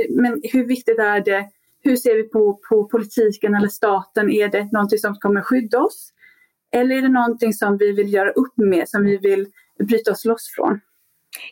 men 0.10 0.42
hur 0.44 0.66
viktigt 0.68 1.00
är 1.00 1.20
det, 1.20 1.50
hur 1.84 1.96
ser 1.96 2.16
vi 2.16 2.24
på, 2.24 2.60
på 2.70 2.88
politiken 2.88 3.56
eller 3.56 3.68
staten? 3.68 4.32
Är 4.32 4.48
det 4.48 4.72
någonting 4.72 5.00
som 5.00 5.16
kommer 5.16 5.42
skydda 5.42 5.80
oss? 5.80 6.12
Eller 6.76 6.96
är 6.96 7.02
det 7.02 7.10
någonting 7.10 7.54
som 7.54 7.78
vi 7.78 7.92
vill 7.92 8.14
göra 8.14 8.32
upp 8.32 8.54
med, 8.58 8.90
som 8.90 9.04
vi 9.04 9.18
vill 9.18 9.48
bryta 9.80 10.12
oss 10.12 10.26
loss 10.26 10.54
från? 10.56 10.80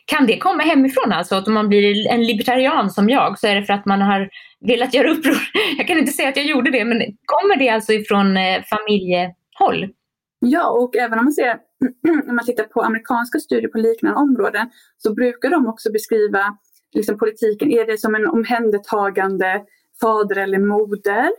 Kan 0.04 0.26
det 0.26 0.38
komma 0.38 0.62
hemifrån 0.62 1.12
alltså? 1.12 1.34
Att 1.34 1.48
om 1.48 1.54
man 1.54 1.68
blir 1.68 2.08
en 2.08 2.22
libertarian 2.22 2.90
som 2.90 3.08
jag 3.08 3.38
så 3.38 3.46
är 3.46 3.54
det 3.54 3.64
för 3.64 3.72
att 3.72 3.86
man 3.86 4.02
har 4.02 4.30
velat 4.60 4.94
göra 4.94 5.10
uppror? 5.10 5.36
Jag 5.78 5.86
kan 5.86 5.98
inte 5.98 6.12
säga 6.12 6.28
att 6.28 6.36
jag 6.36 6.46
gjorde 6.46 6.70
det, 6.70 6.84
men 6.84 6.98
kommer 7.24 7.56
det 7.56 7.68
alltså 7.68 7.92
ifrån 7.92 8.36
eh, 8.36 8.62
familjehåll? 8.70 9.94
Ja, 10.40 10.70
och 10.70 10.96
även 10.96 11.18
om 11.18 11.24
man 11.24 11.32
ser 11.32 11.58
om 12.28 12.36
man 12.36 12.44
tittar 12.44 12.64
på 12.64 12.82
amerikanska 12.82 13.38
studier 13.38 13.68
på 13.68 13.78
liknande 13.78 14.18
områden 14.20 14.70
så 14.98 15.14
brukar 15.14 15.50
de 15.50 15.66
också 15.66 15.92
beskriva 15.92 16.58
liksom, 16.94 17.18
politiken, 17.18 17.72
är 17.72 17.86
det 17.86 17.98
som 17.98 18.14
en 18.14 18.26
omhändertagande 18.26 19.62
fader 20.00 20.36
eller 20.36 20.58
moder? 20.58 21.30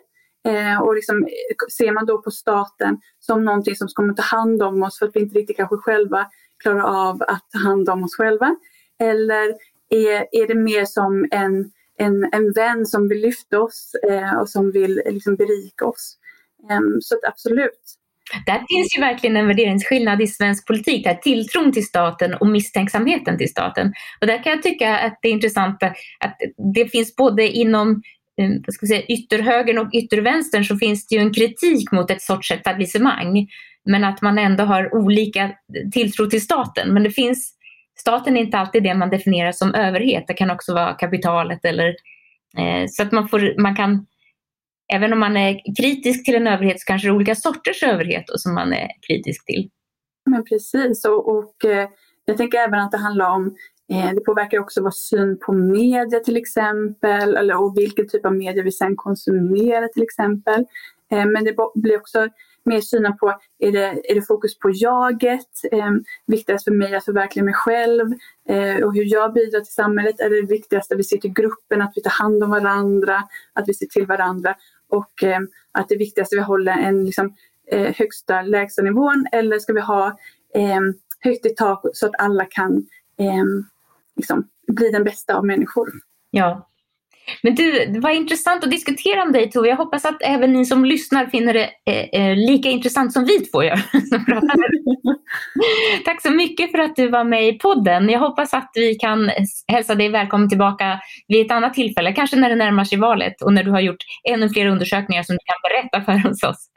Eh, 0.47 0.81
och 0.81 0.95
liksom, 0.95 1.23
eh, 1.23 1.67
ser 1.77 1.91
man 1.91 2.05
då 2.05 2.21
på 2.21 2.31
staten 2.31 3.01
som 3.19 3.45
någonting 3.45 3.75
som 3.75 3.87
kommer 3.87 4.13
ta 4.13 4.23
hand 4.23 4.63
om 4.63 4.83
oss 4.83 4.99
för 4.99 5.05
att 5.05 5.15
vi 5.15 5.19
inte 5.19 5.39
riktigt 5.39 5.57
kanske 5.57 5.77
själva 5.77 6.25
klarar 6.63 7.09
av 7.09 7.21
att 7.21 7.45
ta 7.53 7.59
hand 7.59 7.89
om 7.89 8.03
oss 8.03 8.15
själva? 8.15 8.55
Eller 8.99 9.55
är, 9.89 10.27
är 10.31 10.47
det 10.47 10.55
mer 10.55 10.85
som 10.85 11.27
en, 11.31 11.71
en, 11.97 12.29
en 12.33 12.51
vän 12.51 12.85
som 12.85 13.09
vill 13.09 13.21
lyfta 13.21 13.59
oss 13.59 13.95
eh, 14.09 14.39
och 14.39 14.49
som 14.49 14.71
vill 14.71 15.01
eh, 15.05 15.13
liksom 15.13 15.35
berika 15.35 15.85
oss? 15.85 16.17
Eh, 16.71 16.79
så 17.01 17.15
att 17.15 17.31
absolut. 17.31 17.95
Där 18.45 18.63
finns 18.69 18.97
ju 18.97 19.01
verkligen 19.01 19.37
en 19.37 19.47
värderingsskillnad 19.47 20.21
i 20.21 20.27
svensk 20.27 20.67
politik, 20.67 21.03
där 21.03 21.13
tilltron 21.13 21.71
till 21.71 21.85
staten 21.85 22.33
och 22.33 22.47
misstänksamheten 22.47 23.37
till 23.37 23.49
staten. 23.49 23.93
Och 24.21 24.27
där 24.27 24.43
kan 24.43 24.51
jag 24.51 24.63
tycka 24.63 24.97
att 24.97 25.19
det 25.21 25.27
är 25.27 25.31
intressant 25.31 25.83
att 25.83 26.37
det 26.73 26.85
finns 26.85 27.15
både 27.15 27.47
inom 27.47 28.01
Eh, 28.39 28.49
vad 28.65 28.73
ska 28.73 28.85
säga, 28.85 29.03
ytterhögern 29.03 29.77
och 29.77 29.89
yttervänstern 29.93 30.63
så 30.63 30.77
finns 30.77 31.07
det 31.07 31.15
ju 31.15 31.21
en 31.21 31.33
kritik 31.33 31.91
mot 31.91 32.11
ett 32.11 32.21
sorts 32.21 32.51
etablissemang. 32.51 33.47
Men 33.85 34.03
att 34.03 34.21
man 34.21 34.37
ändå 34.37 34.63
har 34.63 34.95
olika 34.95 35.51
tilltro 35.93 36.25
till 36.25 36.41
staten. 36.41 36.93
Men 36.93 37.03
det 37.03 37.11
finns, 37.11 37.53
staten 37.99 38.37
är 38.37 38.41
inte 38.41 38.57
alltid 38.57 38.83
det 38.83 38.93
man 38.93 39.09
definierar 39.09 39.51
som 39.51 39.75
överhet. 39.75 40.23
Det 40.27 40.33
kan 40.33 40.51
också 40.51 40.73
vara 40.73 40.93
kapitalet 40.93 41.65
eller 41.65 41.87
eh, 42.57 42.85
så 42.89 43.03
att 43.03 43.11
man, 43.11 43.27
får, 43.27 43.61
man 43.61 43.75
kan 43.75 44.05
Även 44.93 45.13
om 45.13 45.19
man 45.19 45.37
är 45.37 45.61
kritisk 45.81 46.25
till 46.25 46.35
en 46.35 46.47
överhet 46.47 46.79
så 46.79 46.85
kanske 46.85 47.07
det 47.07 47.11
är 47.11 47.15
olika 47.15 47.35
sorters 47.35 47.83
överhet 47.83 48.23
som 48.27 48.53
man 48.53 48.73
är 48.73 48.87
kritisk 49.07 49.45
till. 49.45 49.69
Men 50.25 50.43
precis 50.43 51.05
och, 51.05 51.37
och 51.37 51.65
eh, 51.65 51.89
jag 52.25 52.37
tänker 52.37 52.57
även 52.57 52.79
att 52.79 52.91
det 52.91 52.97
handlar 52.97 53.29
om 53.29 53.55
Eh, 53.91 54.11
det 54.15 54.21
påverkar 54.21 54.59
också 54.59 54.83
vår 54.83 54.91
syn 54.91 55.39
på 55.39 55.53
media 55.53 56.19
till 56.19 56.37
exempel, 56.37 57.37
eller, 57.37 57.61
och 57.61 57.77
vilken 57.77 58.07
typ 58.07 58.25
av 58.25 58.35
media 58.35 58.63
vi 58.63 58.71
sen 58.71 58.95
konsumerar 58.95 59.87
till 59.87 60.03
exempel. 60.03 60.65
Eh, 61.11 61.25
men 61.25 61.43
det 61.43 61.55
blir 61.75 61.97
också 61.97 62.27
mer 62.65 62.81
synen 62.81 63.17
på, 63.17 63.39
är 63.59 63.71
det, 63.71 64.11
är 64.11 64.15
det 64.15 64.21
fokus 64.21 64.59
på 64.59 64.69
jaget? 64.73 65.49
Eh, 65.71 65.91
viktigast 66.27 66.63
för 66.63 66.71
mig 66.71 66.95
att 66.95 67.05
förverkliga 67.05 67.45
mig 67.45 67.53
själv 67.53 68.13
eh, 68.49 68.83
och 68.85 68.93
hur 68.93 69.13
jag 69.13 69.33
bidrar 69.33 69.59
till 69.59 69.73
samhället? 69.73 70.19
Är 70.19 70.29
det 70.29 70.41
viktigaste 70.41 70.93
att 70.93 70.99
vi 70.99 71.03
ser 71.03 71.17
till 71.17 71.33
gruppen, 71.33 71.81
att 71.81 71.93
vi 71.95 72.01
tar 72.01 72.23
hand 72.23 72.43
om 72.43 72.49
varandra, 72.49 73.23
att 73.53 73.67
vi 73.67 73.73
ser 73.73 73.85
till 73.85 74.05
varandra 74.05 74.55
och 74.89 75.23
eh, 75.23 75.39
att 75.71 75.89
det 75.89 75.95
viktigaste 75.95 76.35
vi 76.35 76.41
håller 76.41 76.71
en 76.71 77.05
liksom, 77.05 77.35
eh, 77.71 77.95
högsta 77.95 78.41
lägsta 78.41 78.81
nivån 78.81 79.25
eller 79.31 79.59
ska 79.59 79.73
vi 79.73 79.81
ha 79.81 80.07
eh, 80.55 80.81
högt 81.19 81.45
i 81.45 81.49
tak 81.49 81.81
så 81.93 82.05
att 82.05 82.15
alla 82.17 82.45
kan 82.45 82.87
eh, 83.19 83.43
liksom, 84.19 84.47
bli 84.67 84.91
den 84.91 85.03
bästa 85.03 85.37
av 85.37 85.45
människor? 85.45 85.89
Ja, 86.31 86.68
men 87.43 87.55
du, 87.55 87.85
det 87.85 87.99
var 87.99 88.09
intressant 88.09 88.63
att 88.63 88.71
diskutera 88.71 89.25
med 89.25 89.33
dig 89.33 89.51
Tove. 89.51 89.69
Jag 89.69 89.75
hoppas 89.75 90.05
att 90.05 90.17
även 90.21 90.53
ni 90.53 90.65
som 90.65 90.85
lyssnar 90.85 91.25
finner 91.25 91.53
det 91.53 91.69
eh, 91.85 92.21
eh 92.21 92.35
lika 92.35 92.69
intressant 92.69 93.13
som 93.13 93.25
vi 93.25 93.39
två 93.39 93.63
gör. 93.63 93.81
Tack 96.05 96.21
så 96.21 96.31
mycket 96.31 96.71
för 96.71 96.77
att 96.77 96.95
du 96.95 97.07
var 97.07 97.23
med 97.23 97.47
i 97.47 97.53
podden. 97.53 98.09
Jag 98.09 98.19
hoppas 98.19 98.53
att 98.53 98.71
vi 98.73 98.95
kan 98.95 99.31
hälsa 99.67 99.95
dig 99.95 100.09
välkommen 100.09 100.49
tillbaka 100.49 100.99
vid 101.27 101.45
ett 101.45 101.51
annat 101.51 101.73
tillfälle, 101.73 102.13
kanske 102.13 102.35
när 102.35 102.49
det 102.49 102.55
närmar 102.55 102.83
sig 102.83 102.97
valet 102.97 103.41
och 103.41 103.53
när 103.53 103.63
du 103.63 103.71
har 103.71 103.79
gjort 103.79 104.03
ännu 104.29 104.49
fler 104.49 104.65
undersökningar 104.65 105.23
som 105.23 105.35
du 105.35 105.39
kan 105.45 105.69
berätta 105.69 106.05
för 106.05 106.49
oss. 106.49 106.69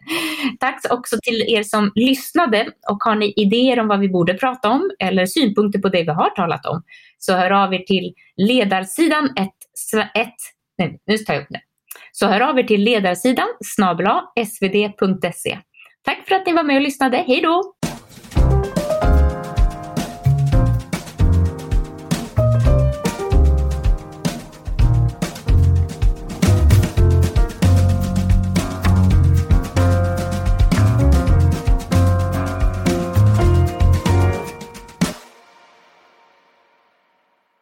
Tack 0.61 0.81
också 0.91 1.17
till 1.23 1.45
er 1.49 1.63
som 1.63 1.93
lyssnade 1.95 2.67
och 2.91 3.03
har 3.05 3.15
ni 3.15 3.33
idéer 3.37 3.81
om 3.81 3.89
vad 3.89 4.01
vi 4.01 4.09
borde 4.09 4.35
prata 4.35 4.71
om 4.71 4.91
eller 4.99 5.27
synpunkter 5.27 5.79
på 5.79 5.89
det 5.89 6.03
vi 6.03 6.11
har 6.11 6.31
talat 6.31 6.67
om 6.67 6.83
så 7.19 7.33
hör 7.37 7.51
av 7.51 7.75
er 7.75 7.79
till 7.79 8.15
ledarsidan 8.37 9.29
ett, 10.15 10.35
nej, 10.79 11.01
nu 11.07 11.19
tar 11.19 11.35
jag 11.35 11.43
upp 11.43 11.49
det. 11.51 11.61
Så 12.13 12.27
hör 12.27 12.41
av 12.41 12.59
er 12.59 12.63
till 12.63 12.85
ledarsidan 12.85 13.49
snabla 13.65 14.25
svd.se. 14.47 15.59
Tack 16.05 16.29
för 16.29 16.35
att 16.35 16.47
ni 16.47 16.53
var 16.53 16.63
med 16.63 16.77
och 16.77 16.83
lyssnade. 16.83 17.17
Hej 17.17 17.41
då! 17.41 17.75